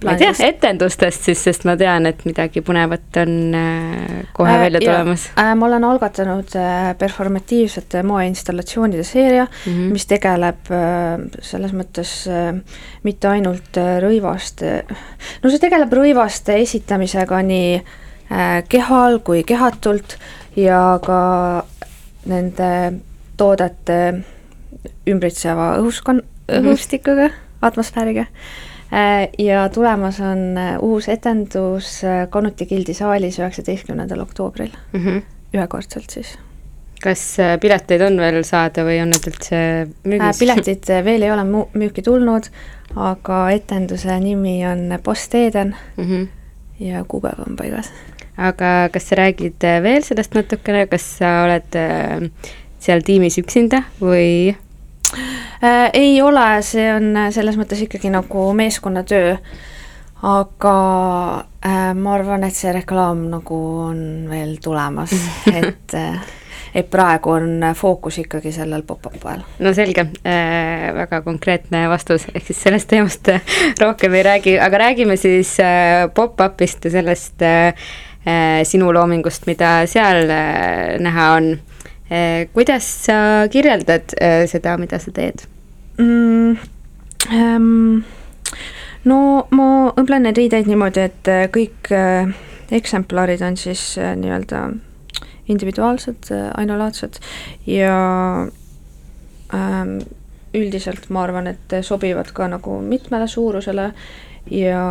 [0.04, 4.60] ma ei tea, etendustest siis, sest ma tean, et midagi põnevat on äh, kohe äh,
[4.64, 5.52] välja tulemas äh,.
[5.58, 9.92] ma olen algatanud äh, performatiivsete moeinstallatsioonide seeria mm, -hmm.
[9.92, 12.54] mis tegeleb äh, selles mõttes äh,
[13.02, 14.84] mitte ainult äh, rõivaste,
[15.42, 20.16] no see tegeleb rõivaste esitamisega nii äh, kehal kui kehatult
[20.56, 21.20] ja ka
[22.26, 23.00] nende
[23.36, 24.00] toodete
[25.08, 26.66] ümbritseva õhuskon-, mhm.
[26.66, 27.64] õhustikuga mm, -hmm.
[27.70, 28.26] atmosfääriga
[28.92, 35.20] Äh, ja tulemas on äh, uus etendus äh, Konuti gildi saalis üheksateistkümnendal oktoobril mm, -hmm.
[35.54, 36.32] ühekordselt siis.
[37.02, 39.60] kas pileteid on veel saada või on need üldse
[40.04, 40.38] müügis?
[40.42, 41.44] piletid veel ei ole
[41.78, 42.50] müüki tulnud,
[42.96, 46.26] aga etenduse nimi on Post Eden mm -hmm.
[46.80, 47.92] Ja kuupäev on paigas.
[48.36, 51.78] aga kas sa räägid veel sellest natukene, kas sa oled
[52.80, 55.90] seal tiimis üksinda või äh,?
[55.92, 59.36] ei ole, see on selles mõttes ikkagi nagu meeskonnatöö,
[60.26, 60.76] aga
[61.64, 63.60] äh, ma arvan, et see reklaam nagu
[63.90, 65.14] on veel tulemas
[65.60, 66.20] et äh,
[66.74, 69.42] et praegu on fookus ikkagi sellel pop-up'il.
[69.58, 73.32] no selge äh,, väga konkreetne vastus, ehk siis sellest teemast
[73.80, 77.74] rohkem ei räägi, aga räägime siis äh, pop-up'ist ja sellest äh,
[78.26, 81.52] äh, sinu loomingust, mida seal äh, näha on
[82.50, 83.14] kuidas sa
[83.46, 84.16] kirjeldad
[84.50, 85.44] seda, mida sa teed
[85.94, 86.56] mm,?
[87.30, 88.00] Ähm,
[89.06, 89.18] no
[89.54, 91.92] ma õmblen neid riideid niimoodi, et kõik
[92.70, 94.62] eksemplarid on siis äh, nii-öelda
[95.50, 97.20] individuaalsed, äh, ainulaadsed
[97.66, 97.96] ja
[99.54, 99.98] ähm,
[100.54, 103.90] üldiselt ma arvan, et sobivad ka nagu mitmele suurusele
[104.50, 104.84] ja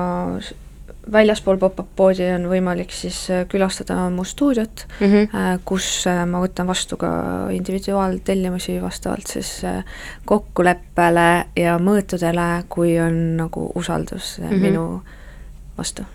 [1.12, 5.64] väljaspool pop-up poodi on võimalik siis äh, külastada mu stuudiot mm, -hmm.
[5.66, 7.12] kus ma võtan vastu ka
[7.55, 9.62] individuaaltellimusi vastavalt siis
[10.26, 14.62] kokkuleppele ja mõõtudele, kui on nagu usaldus mm -hmm.
[14.68, 15.01] minu
[15.78, 16.05] vastu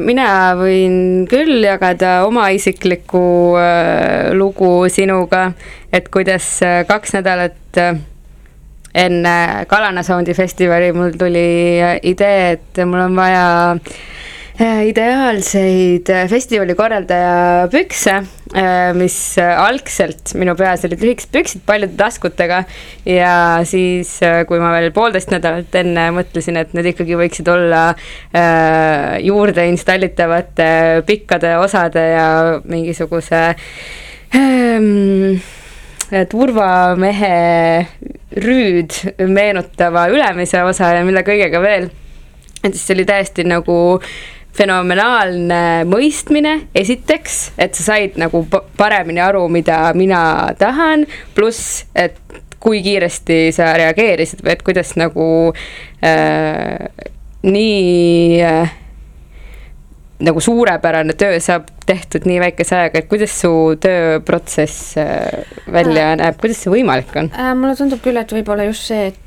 [0.00, 3.20] mina võin küll jagada oma isiklikku
[4.38, 5.42] lugu sinuga,
[5.92, 6.46] et kuidas
[6.88, 7.80] kaks nädalat
[8.94, 9.34] enne
[9.68, 11.44] Kalana Soundi festivali mul tuli
[12.08, 13.44] idee, et mul on vaja
[13.76, 14.00] äh,
[14.60, 18.18] ideaalseid äh, festivali korraldaja pükse,
[18.52, 22.62] äh, mis algselt minu peas olid lühikesed püksid paljude taskutega
[23.08, 23.34] ja
[23.68, 27.84] siis, kui ma veel poolteist nädalat enne mõtlesin, et need ikkagi võiksid olla
[29.24, 30.68] juurde installitavate
[31.08, 32.28] pikkade osade ja
[32.68, 33.42] mingisuguse
[34.36, 35.40] ähm,
[36.28, 37.86] turvamehe
[38.44, 38.98] rüüd
[39.28, 41.88] meenutava ülemise osa ja mille kõigega veel.
[42.62, 43.76] et siis see oli täiesti nagu
[44.56, 48.44] fenomenaalne mõistmine, esiteks, et sa said nagu
[48.76, 52.18] paremini aru, mida mina tahan, pluss, et
[52.62, 55.26] kui kiiresti sa reageerisid või et kuidas nagu
[56.04, 57.08] äh,
[57.42, 58.76] nii äh,
[60.22, 63.50] nagu suurepärane töö saab tehtud nii väikese ajaga, et kuidas su
[63.82, 67.32] tööprotsess äh, välja äh, näeb, kuidas see võimalik on?
[67.34, 67.52] Äh,?
[67.58, 69.18] mulle tundub küll, et võib-olla just see, et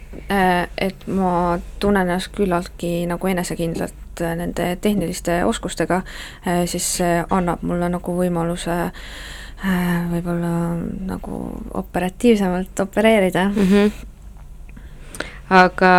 [0.78, 6.01] et ma tunnen ennast küllaltki nagu enesekindlalt äh, nende tehniliste oskustega
[6.47, 10.51] äh,, siis see annab mulle nagu võimaluse äh, võib-olla
[11.11, 11.41] nagu
[11.82, 13.72] operatiivsemalt opereerida mm.
[13.72, 13.91] -hmm.
[15.49, 15.93] aga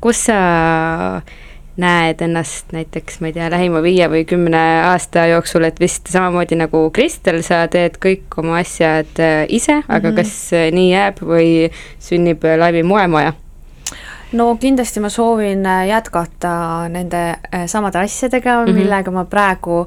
[0.00, 0.40] kus sa
[1.76, 6.58] näed ennast näiteks, ma ei tea, lähima viie või kümne aasta jooksul, et vist samamoodi
[6.60, 10.16] nagu Kristel, sa teed kõik oma asjad äh, ise, aga mm -hmm.
[10.16, 11.48] kas äh, nii jääb või
[11.98, 13.32] sünnib äh, Laivi moemaja?
[14.32, 18.74] no kindlasti ma soovin jätkata nende samade asjadega mm, -hmm.
[18.74, 19.86] millega ma praegu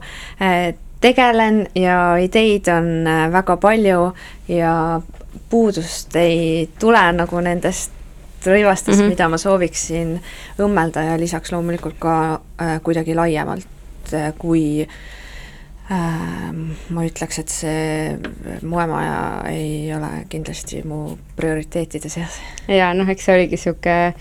[1.01, 4.13] tegelen ja ideid on väga palju
[4.47, 5.01] ja
[5.49, 7.94] puudust ei tule nagu nendest
[8.47, 9.09] rõivastest mm, -hmm.
[9.15, 10.15] mida ma sooviksin
[10.59, 12.15] õmmelda ja lisaks loomulikult ka
[12.61, 14.87] äh, kuidagi laiemalt äh, kui
[15.91, 16.49] äh,
[16.89, 18.17] ma ütleks, et see
[18.61, 22.39] moemaja ei ole kindlasti mu prioriteetide seas.
[22.67, 24.13] jaa, noh, eks see oligi niisugune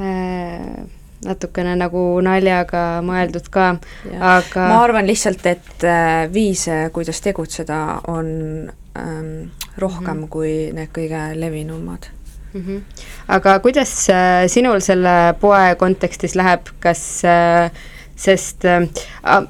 [0.00, 0.88] äh,
[1.24, 3.72] natukene nagu naljaga mõeldud ka,
[4.16, 10.28] aga ma arvan lihtsalt, et äh, viise, kuidas tegutseda, on ähm, rohkem mm -hmm.
[10.28, 12.10] kui need kõige levinumad
[12.52, 12.60] mm.
[12.66, 12.80] -hmm.
[13.28, 17.70] aga kuidas äh, sinul selle poe kontekstis läheb, kas äh,
[18.16, 18.82] sest äh,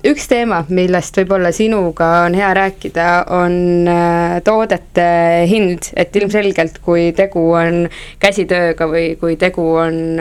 [0.06, 3.88] üks teema, millest võib-olla sinuga on hea rääkida, on
[4.44, 7.88] toodete hind, et ilmselgelt, kui tegu on
[8.18, 10.20] käsitööga või kui tegu on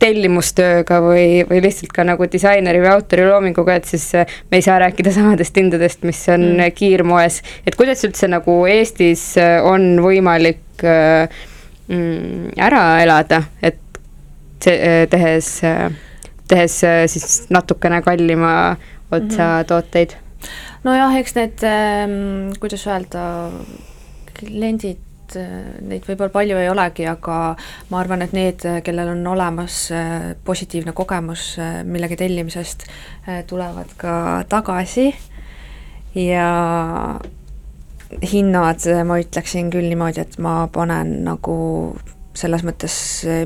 [0.00, 4.66] tellimustööga või, või lihtsalt ka nagu disaineri või autori loominguga, et siis äh, me ei
[4.66, 6.74] saa rääkida samadest hindadest, mis on mm.
[6.78, 7.40] kiirmoes.
[7.66, 11.42] et kuidas üldse nagu Eestis äh, on võimalik äh,
[11.88, 13.80] mm, ära elada, et
[14.62, 15.54] see, tehes,
[16.48, 16.74] tehes
[17.10, 18.52] siis natukene kallima
[19.10, 19.64] otsa mm -hmm.
[19.66, 20.18] tooteid?
[20.84, 23.50] nojah, eks need, ähm, kuidas öelda,
[24.38, 27.54] kliendid et äh, neid võib-olla palju ei olegi, aga
[27.90, 32.86] ma arvan, et need, kellel on olemas äh, positiivne kogemus äh, millegi tellimisest,
[33.46, 34.14] tulevad ka
[34.50, 35.12] tagasi
[36.18, 36.48] ja
[38.32, 41.54] hinnad, ma ütleksin küll niimoodi, et ma panen nagu
[42.36, 42.94] selles mõttes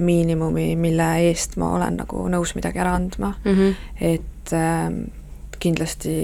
[0.02, 3.74] miinimumi, mille eest ma olen nagu nõus midagi ära andma mm, -hmm.
[4.00, 4.90] et äh,
[5.58, 6.16] kindlasti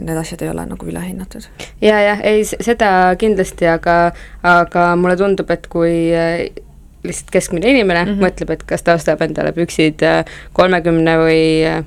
[0.00, 1.48] need asjad ei ole nagu ülehinnatud.
[1.80, 3.96] ja, jah, ei seda kindlasti, aga,
[4.42, 6.46] aga mulle tundub, et kui äh,
[7.06, 8.26] lihtsalt keskmine inimene mm -hmm.
[8.26, 11.84] mõtleb, et kas ta ostab endale püksid äh, kolmekümne või äh,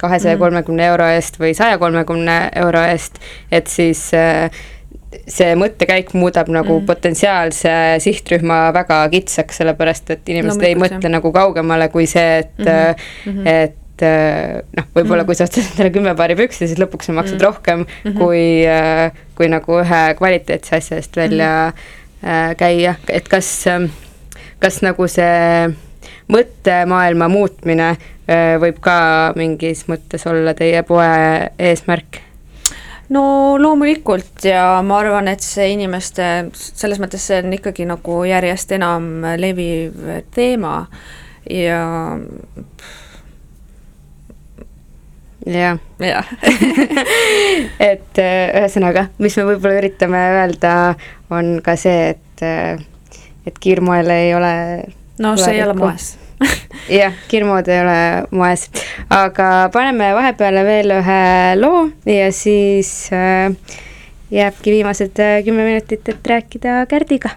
[0.00, 3.18] kahesaja kolmekümne euro eest või saja kolmekümne euro eest,
[3.52, 4.10] et siis
[5.28, 6.86] see mõttekäik muudab nagu mm.
[6.86, 7.70] potentsiaalse
[8.04, 12.94] sihtrühma väga kitsaks, sellepärast et inimesed no, ei mõtle nagu kaugemale kui see, et mm,
[13.24, 13.48] -hmm.
[13.48, 15.28] et et äh, noh, võib-olla mm.
[15.28, 17.44] kui sa ostad endale kümme paari pükse, siis lõpuks sa maksad mm.
[17.46, 18.18] rohkem mm -hmm.
[18.20, 22.56] kui, äh, kui nagu ühe kvaliteetse asja eest välja mm.
[22.56, 23.88] käia, et kas, ähm,
[24.60, 25.72] kas nagu see
[26.28, 27.96] mõttemaailma muutmine
[28.60, 32.20] võib ka mingis mõttes olla teie poe eesmärk?
[33.08, 38.72] no loomulikult ja ma arvan, et see inimeste, selles mõttes see on ikkagi nagu järjest
[38.72, 39.94] enam leviv
[40.34, 40.86] teema
[41.46, 42.18] ja
[45.46, 46.26] jah jah
[47.90, 50.74] et äh, ühesõnaga, mis me võib-olla üritame öelda,
[51.30, 52.80] on ka see, et, äh,
[53.46, 54.54] et kiirmoel ei ole
[55.22, 56.14] no see ei ole moes.
[56.92, 58.00] Jah, kiirmood ei ole
[58.36, 58.66] moes,
[59.08, 61.22] aga paneme vahepeale veel ühe
[61.56, 63.48] loo ja siis äh,
[64.34, 67.32] jääbki viimased kümme minutit, et rääkida Kärdiga.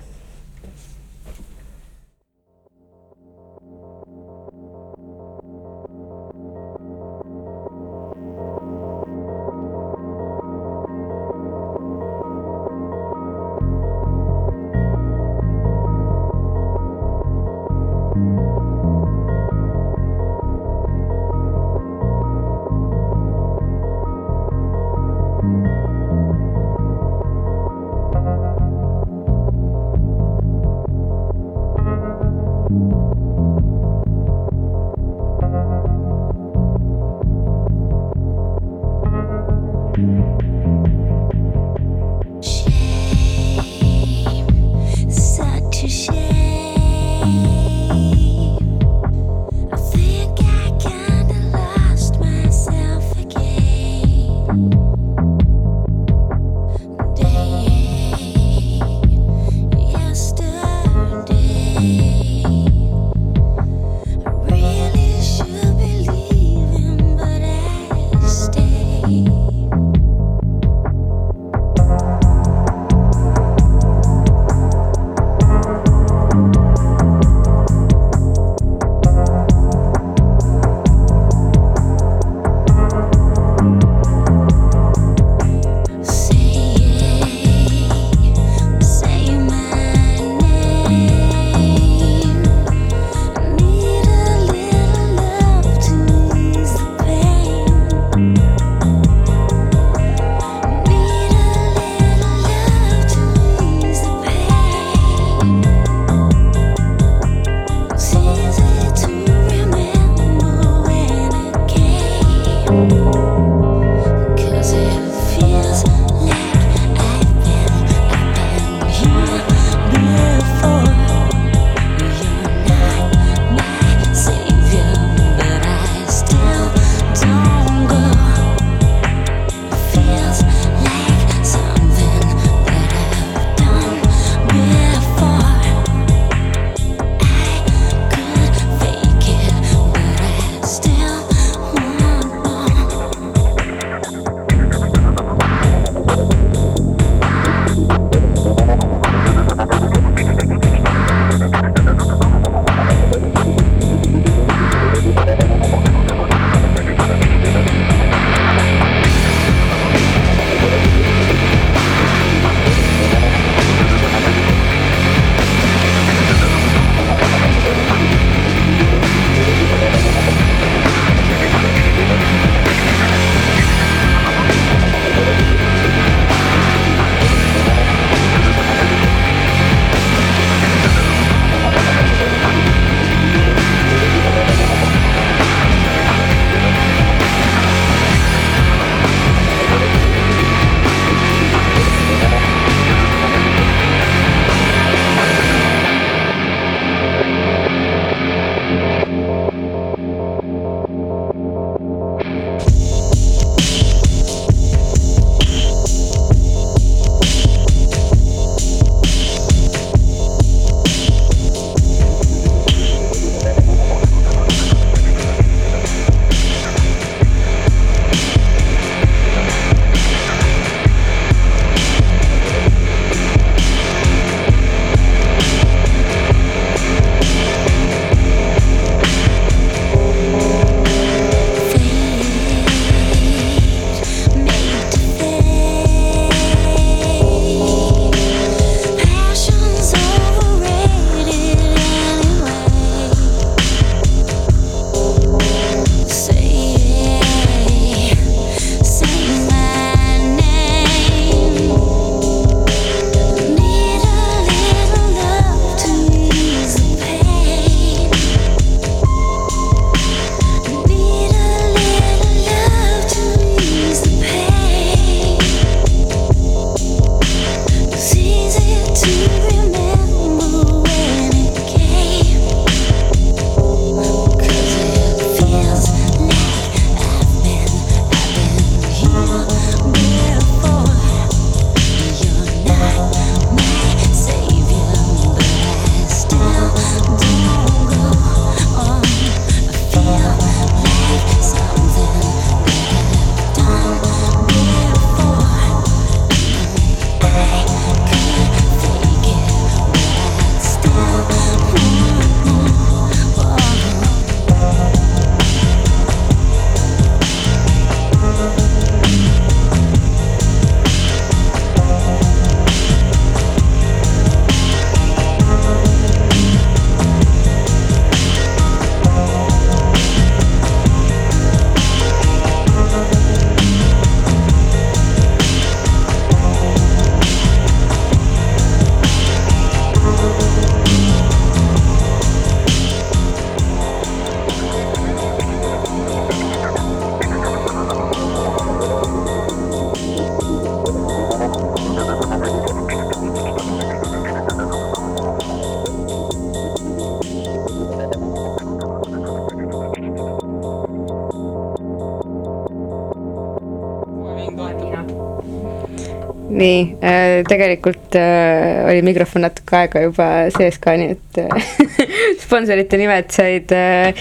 [357.49, 361.71] Tegelikult äh, oli mikrofon natuke aega juba sees ka, nii et äh,
[362.43, 364.13] sponsorite nimed said äh,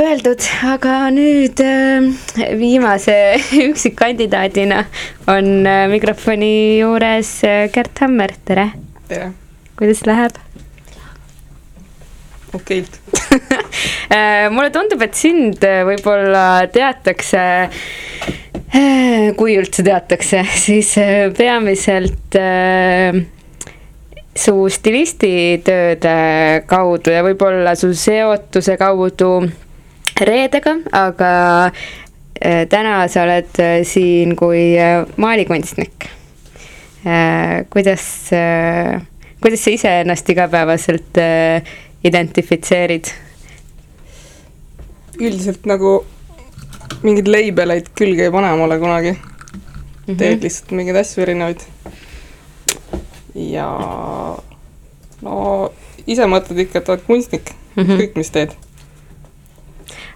[0.00, 2.08] öeldud, aga nüüd äh,
[2.58, 3.18] viimase
[3.68, 4.84] üksikkandidaadina
[5.30, 8.72] on äh, mikrofoni juures äh, Gert Hammer, tere!
[9.08, 9.30] tere!
[9.78, 10.42] kuidas läheb?
[12.54, 12.98] okeilt
[14.14, 17.44] äh, mulle tundub, et sind äh, võib-olla teatakse,
[19.38, 20.94] kui üldse teatakse, siis
[21.38, 22.38] peamiselt
[24.34, 26.14] su stilistitööde
[26.70, 29.36] kaudu ja võib-olla su seotuse kaudu
[30.26, 31.30] reedega, aga
[32.70, 34.74] täna sa oled siin kui
[35.22, 36.08] maalikunstnik.
[37.70, 38.06] kuidas,
[39.38, 41.22] kuidas sa ise ennast igapäevaselt
[42.04, 43.12] identifitseerid?
[45.14, 46.00] üldiselt nagu
[47.02, 49.22] mingeid leibeleid külge ei pane mulle kunagi mm.
[50.06, 50.18] -hmm.
[50.18, 51.64] teed lihtsalt mingeid asju erinevaid.
[53.34, 53.68] ja
[55.22, 55.70] no
[56.06, 58.00] ise mõtled ikka, et oled kunstnik mm, -hmm.
[58.00, 58.52] kõik, mis teed.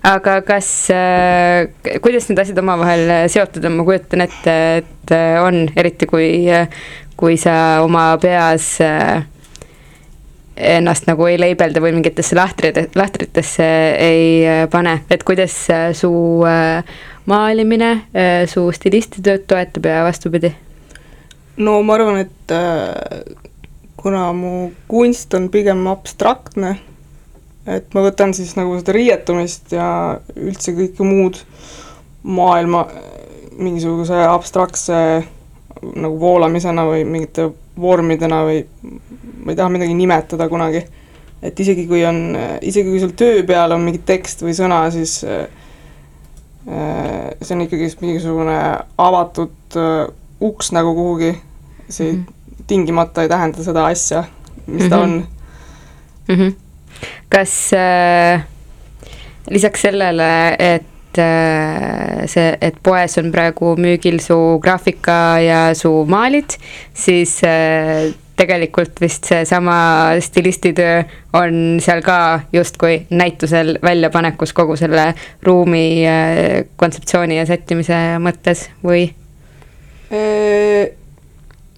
[0.03, 1.69] aga kas äh,,
[2.03, 6.47] kuidas need asjad omavahel seotud on, ma kujutan ette, et äh, on, eriti kui,
[7.17, 9.25] kui sa oma peas äh,
[10.59, 13.67] ennast nagu ei leibelda või mingitesse lahtrid, lahtritesse
[13.99, 16.11] ei äh, pane, et kuidas äh, su
[16.47, 16.83] äh,
[17.29, 17.91] maalimine
[18.49, 20.49] su stilistitööd toetab ja vastupidi?
[21.61, 22.55] no ma arvan, et
[24.01, 26.79] kuna mu kunst on pigem abstraktne,
[27.69, 29.91] et ma võtan siis nagu seda riietumist ja
[30.39, 31.43] üldse kõike muud
[32.23, 32.87] maailma
[33.59, 35.03] mingisuguse abstraktse
[35.83, 37.49] nagu voolamisena või mingite
[37.81, 38.63] vormidena või
[39.45, 40.83] ma ei taha midagi nimetada kunagi.
[41.43, 45.21] et isegi kui on, isegi kui sul töö peal on mingi tekst või sõna, siis
[45.25, 45.47] äh,
[47.43, 48.59] see on ikkagist mingisugune
[48.99, 50.09] avatud äh,
[50.41, 51.33] uks nagu kuhugi,
[51.89, 52.65] see mm -hmm.
[52.67, 54.25] tingimata ei tähenda seda asja,
[54.67, 54.91] mis mm -hmm.
[54.91, 55.27] ta on
[56.29, 56.35] mm.
[56.35, 56.53] -hmm.
[57.29, 58.45] kas äh,
[59.51, 66.57] lisaks sellele, et äh, see, et poes on praegu müügil su graafika ja su maalid,
[66.97, 69.79] siis äh, tegelikult vist seesama
[70.23, 71.03] stilistitöö
[71.39, 72.19] on seal ka
[72.55, 75.11] justkui näitusel väljapanekus kogu selle
[75.47, 79.09] ruumi äh, kontseptsiooni ja sättimise mõttes või?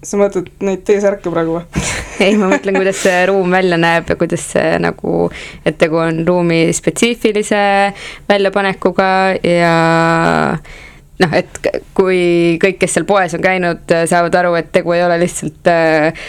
[0.05, 1.83] Sa mõtled neid T-särke praegu või?
[2.23, 5.25] Ei, ma mõtlen, kuidas see ruum välja näeb ja kuidas see nagu,
[5.65, 7.61] et tegu on ruumi spetsiifilise
[8.29, 9.09] väljapanekuga
[9.41, 9.75] ja
[11.21, 12.21] noh, et kui
[12.61, 16.25] kõik, kes seal poes on käinud, saavad aru, et tegu ei ole lihtsalt äh,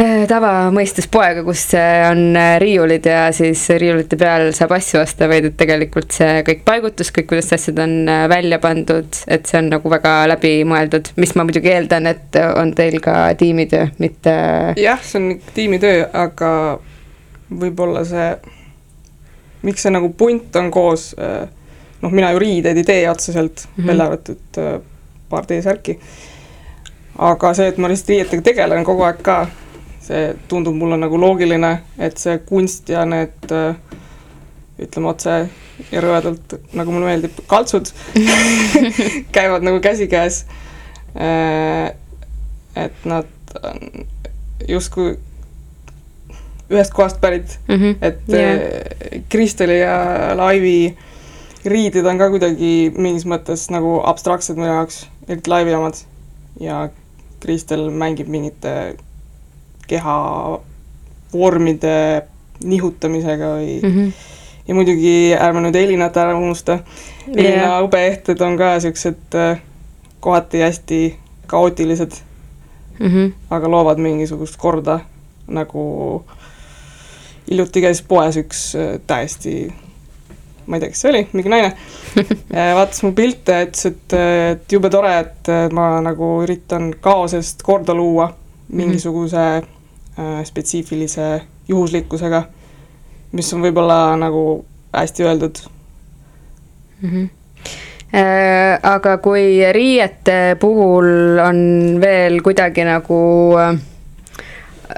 [0.00, 5.50] äh tavamõistes poega, kus on äh, riiulid ja siis riiulite peal saab asju osta, vaid
[5.50, 9.72] et tegelikult see kõik paigutus, kõik, kuidas asjad on äh, välja pandud, et see on
[9.72, 14.36] nagu väga läbimõeldud, mis ma muidugi eeldan, et on teil ka tiimitöö, mitte.
[14.80, 16.52] jah, see on tiimitöö, aga
[17.52, 18.30] võib-olla see,
[19.66, 21.44] miks see nagu punt on koos äh,
[22.02, 23.88] noh, mina ju riideid ei tee otseselt mm, -hmm.
[23.88, 24.80] välja arvatud äh,
[25.28, 25.98] paar T-särki.
[27.18, 29.46] aga see, et ma lihtsalt riietega tegelen kogu aeg ka,
[30.02, 33.74] see tundub mulle nagu loogiline, et see kunst ja need äh,
[34.82, 35.36] ütleme otse
[35.92, 37.90] ja rõvedalt, nagu mulle meeldib, kaltsud
[39.36, 40.44] käivad nagu käsikäes
[41.16, 41.92] äh,.
[42.76, 43.28] et nad
[43.62, 44.06] on
[44.68, 45.16] justkui
[46.72, 47.96] ühest kohast pärit mm, -hmm.
[48.00, 48.52] et yeah.
[48.52, 49.96] Äh, Kristeli ja
[50.36, 50.96] Laivi
[51.64, 55.94] riided on ka kuidagi mingis mõttes nagu abstraktsed minu jaoks, eriti laivi omad.
[56.60, 56.88] ja
[57.40, 58.96] Kristel mängib mingite
[59.86, 60.16] keha
[61.32, 62.22] vormide
[62.64, 64.12] nihutamisega või mm -hmm.
[64.68, 66.78] ja muidugi ärme nüüd Elinat ära unusta.
[67.26, 67.78] Elina yeah.
[67.82, 69.60] hõbeehted on ka siuksed äh,
[70.20, 72.12] kohati hästi kaootilised
[72.98, 73.32] mm, -hmm.
[73.50, 75.00] aga loovad mingisugust korda,
[75.46, 76.24] nagu
[77.50, 79.72] hiljuti käis poes üks äh, täiesti
[80.66, 81.72] ma ei tea, kes see oli, mingi naine
[82.56, 87.94] äh, vaatas mu pilte ütles, et, et jube tore, et ma nagu üritan kaosest korda
[87.94, 88.30] luua
[88.72, 91.28] mingisuguse äh, spetsiifilise
[91.68, 92.42] juhuslikkusega,
[93.32, 95.62] mis on võib-olla nagu hästi öeldud
[97.02, 97.08] mm.
[97.10, 97.30] -hmm.
[98.82, 101.58] Aga kui riiete puhul on
[102.00, 103.20] veel kuidagi nagu
[103.56, 103.78] äh,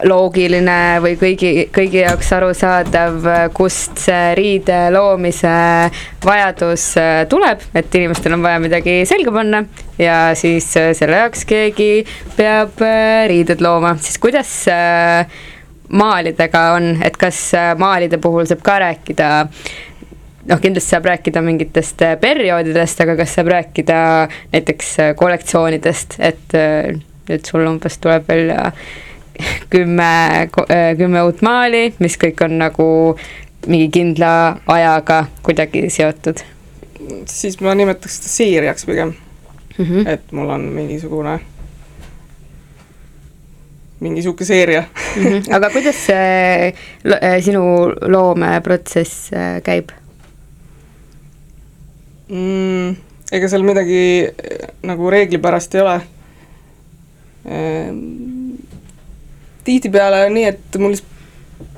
[0.08, 5.54] loogiline või kõigi, kõigi jaoks arusaadav, kust see riide loomise
[6.24, 9.62] vajadus äh, tuleb, et inimestel on vaja midagi selga panna
[10.00, 12.04] ja siis äh, selle jaoks keegi
[12.36, 14.52] peab äh, riided looma, siis kuidas
[15.94, 17.38] maalidega on, et kas
[17.78, 23.98] maalide puhul saab ka rääkida noh, kindlasti saab rääkida mingitest perioodidest, aga kas saab rääkida
[24.52, 26.56] näiteks kollektsioonidest, et
[27.28, 28.70] nüüd sul umbes tuleb välja
[29.70, 30.48] kümme,
[30.98, 32.88] kümme uut maali, mis kõik on nagu
[33.66, 34.32] mingi kindla
[34.66, 36.44] ajaga kuidagi seotud
[37.30, 39.14] siis ma nimetaks seda seeriaks pigem
[39.78, 39.84] mm.
[39.84, 40.08] -hmm.
[40.08, 41.38] et mul on mingisugune,
[44.00, 44.84] mingi sihuke seeria
[45.16, 45.24] mm.
[45.24, 45.42] -hmm.
[45.56, 46.74] aga kuidas see
[47.40, 47.64] sinu
[48.00, 49.90] loomeprotsess äh, käib
[52.28, 52.96] mm,?
[53.32, 56.00] ega seal midagi äh, nagu reeglipärast ei ole
[57.44, 58.43] ehm,.
[59.64, 61.12] Tihtipeale on nii, et mul lihtsalt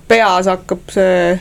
[0.09, 1.41] peas hakkab see äh,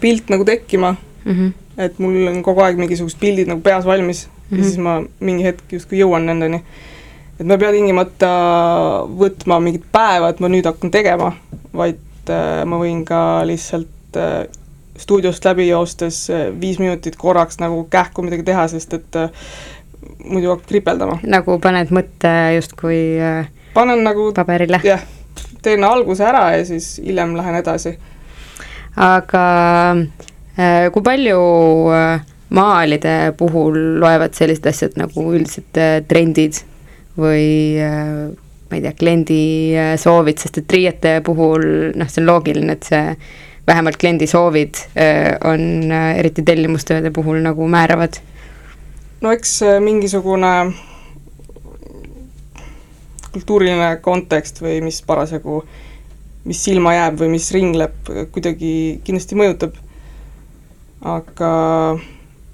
[0.00, 0.94] pilt nagu tekkima
[1.24, 1.32] mm.
[1.32, 1.50] -hmm
[1.80, 4.50] et mul on kogu aeg mingisugused pildid nagu peas valmis mm -hmm.
[4.50, 4.66] ja mhm.
[4.66, 6.62] siis ma mingi hetk justkui jõuan nendeni.
[7.40, 8.30] et ma ei pea tingimata
[9.22, 11.32] võtma mingit päeva, et ma nüüd hakkan tegema,
[11.72, 14.48] vaid äh, ma võin ka lihtsalt äh,
[14.98, 19.30] stuudiost läbi joostes äh, viis minutit korraks nagu kähku midagi teha, sest et äh,
[20.24, 21.18] muidu hakkab kripeldama.
[21.22, 24.80] nagu paned mõtte justkui äh, panen nagu paberile?
[24.84, 25.02] jah,
[25.62, 27.96] teen alguse ära ja siis hiljem lähen edasi.
[28.96, 29.46] aga
[30.60, 31.40] Äh, kui palju
[31.94, 32.20] äh,
[32.52, 36.58] maalide puhul loevad sellised asjad nagu üldised äh, trendid
[37.20, 39.42] või ma ei tea, kliendi
[39.98, 41.64] soovid, sest et riiete puhul
[41.98, 43.00] noh, see on loogiline, et see
[43.66, 44.78] vähemalt kliendi soovid
[45.44, 48.20] on eriti tellimustööde puhul nagu määravad.
[49.20, 50.52] no eks mingisugune
[53.32, 55.62] kultuuriline kontekst või mis parasjagu,
[56.44, 58.72] mis silma jääb või mis ringleb, kuidagi
[59.04, 59.76] kindlasti mõjutab
[61.00, 61.50] aga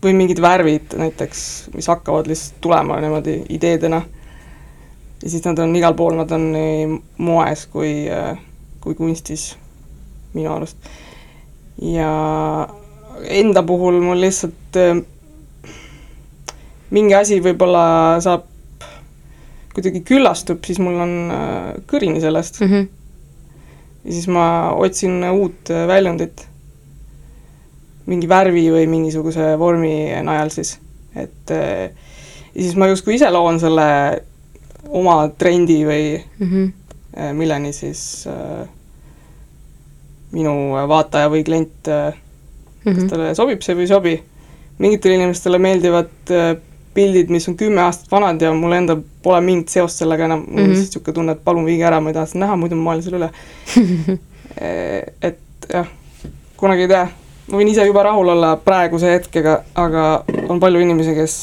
[0.02, 1.40] või mingid värvid näiteks,
[1.74, 4.02] mis hakkavad lihtsalt tulema niimoodi ideedena.
[5.22, 6.86] ja siis nad on igal pool, nad on nii
[7.18, 8.06] moes kui,
[8.80, 9.56] kui kunstis
[10.34, 10.76] minu arust.
[11.82, 12.68] ja
[13.24, 14.78] enda puhul mul lihtsalt
[16.90, 18.44] mingi asi võib-olla saab,
[19.76, 21.14] kuidagi küllastub, siis mul on
[21.90, 22.72] kõrini sellest mm.
[22.72, 22.88] -hmm.
[24.04, 26.46] ja siis ma otsin uut väljundit
[28.06, 30.78] mingi värvi või mingisuguse vormi najal siis,
[31.14, 31.52] et
[32.56, 33.86] ja siis ma justkui ise loon selle
[34.88, 37.34] oma trendi või mm -hmm.
[37.36, 38.68] milleni siis äh,
[40.32, 40.54] minu
[40.88, 42.14] vaataja või klient äh,,
[42.84, 43.10] kas mm -hmm.
[43.10, 44.22] talle sobib see või ei sobi.
[44.78, 46.56] mingitele inimestele meeldivad äh,
[46.96, 50.48] pildid, mis on kümme aastat vanad ja mul endal pole mingit seost sellega enam, mul
[50.48, 50.72] on mm -hmm.
[50.72, 53.02] lihtsalt niisugune tunne, et palun viige ära, ma ei taha seda näha, muidu ma maalin
[53.02, 54.18] selle üle
[55.28, 55.38] et
[55.72, 55.86] jah,
[56.56, 57.06] kunagi ei tea
[57.50, 60.06] ma võin ise juba rahul olla praeguse hetkega, aga
[60.50, 61.36] on palju inimesi, kes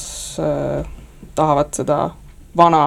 [0.44, 0.84] äh,
[1.36, 2.00] tahavad seda
[2.58, 2.84] vana,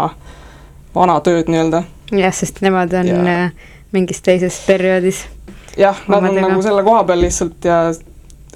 [0.95, 1.83] vana tööd nii-öelda.
[2.17, 3.23] jah, sest nemad on ja.
[3.37, 5.25] Äh, mingis teises perioodis.
[5.79, 7.81] jah, nad on nagu selle koha peal lihtsalt ja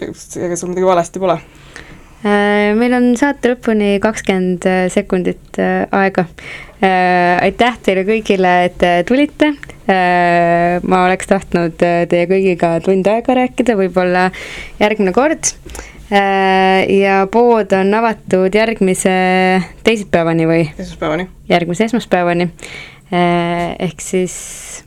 [0.01, 1.39] ega seal midagi valesti pole
[2.23, 6.27] meil on saate lõpuni kakskümmend äh, sekundit aega.
[6.81, 9.55] aitäh teile kõigile, et te tulite.
[9.91, 14.29] Äh, ma oleks tahtnud äh, teie kõigiga tund aega rääkida, võib-olla
[14.79, 15.51] järgmine kord.
[16.13, 19.11] Äh, ja pood on avatud järgmise
[19.87, 20.63] teisipäevani või?
[20.77, 21.27] esmaspäevani.
[21.51, 22.51] järgmise esmaspäevani.
[23.11, 24.35] ehk siis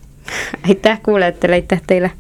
[0.70, 2.14] aitäh kuulajatele, aitäh teile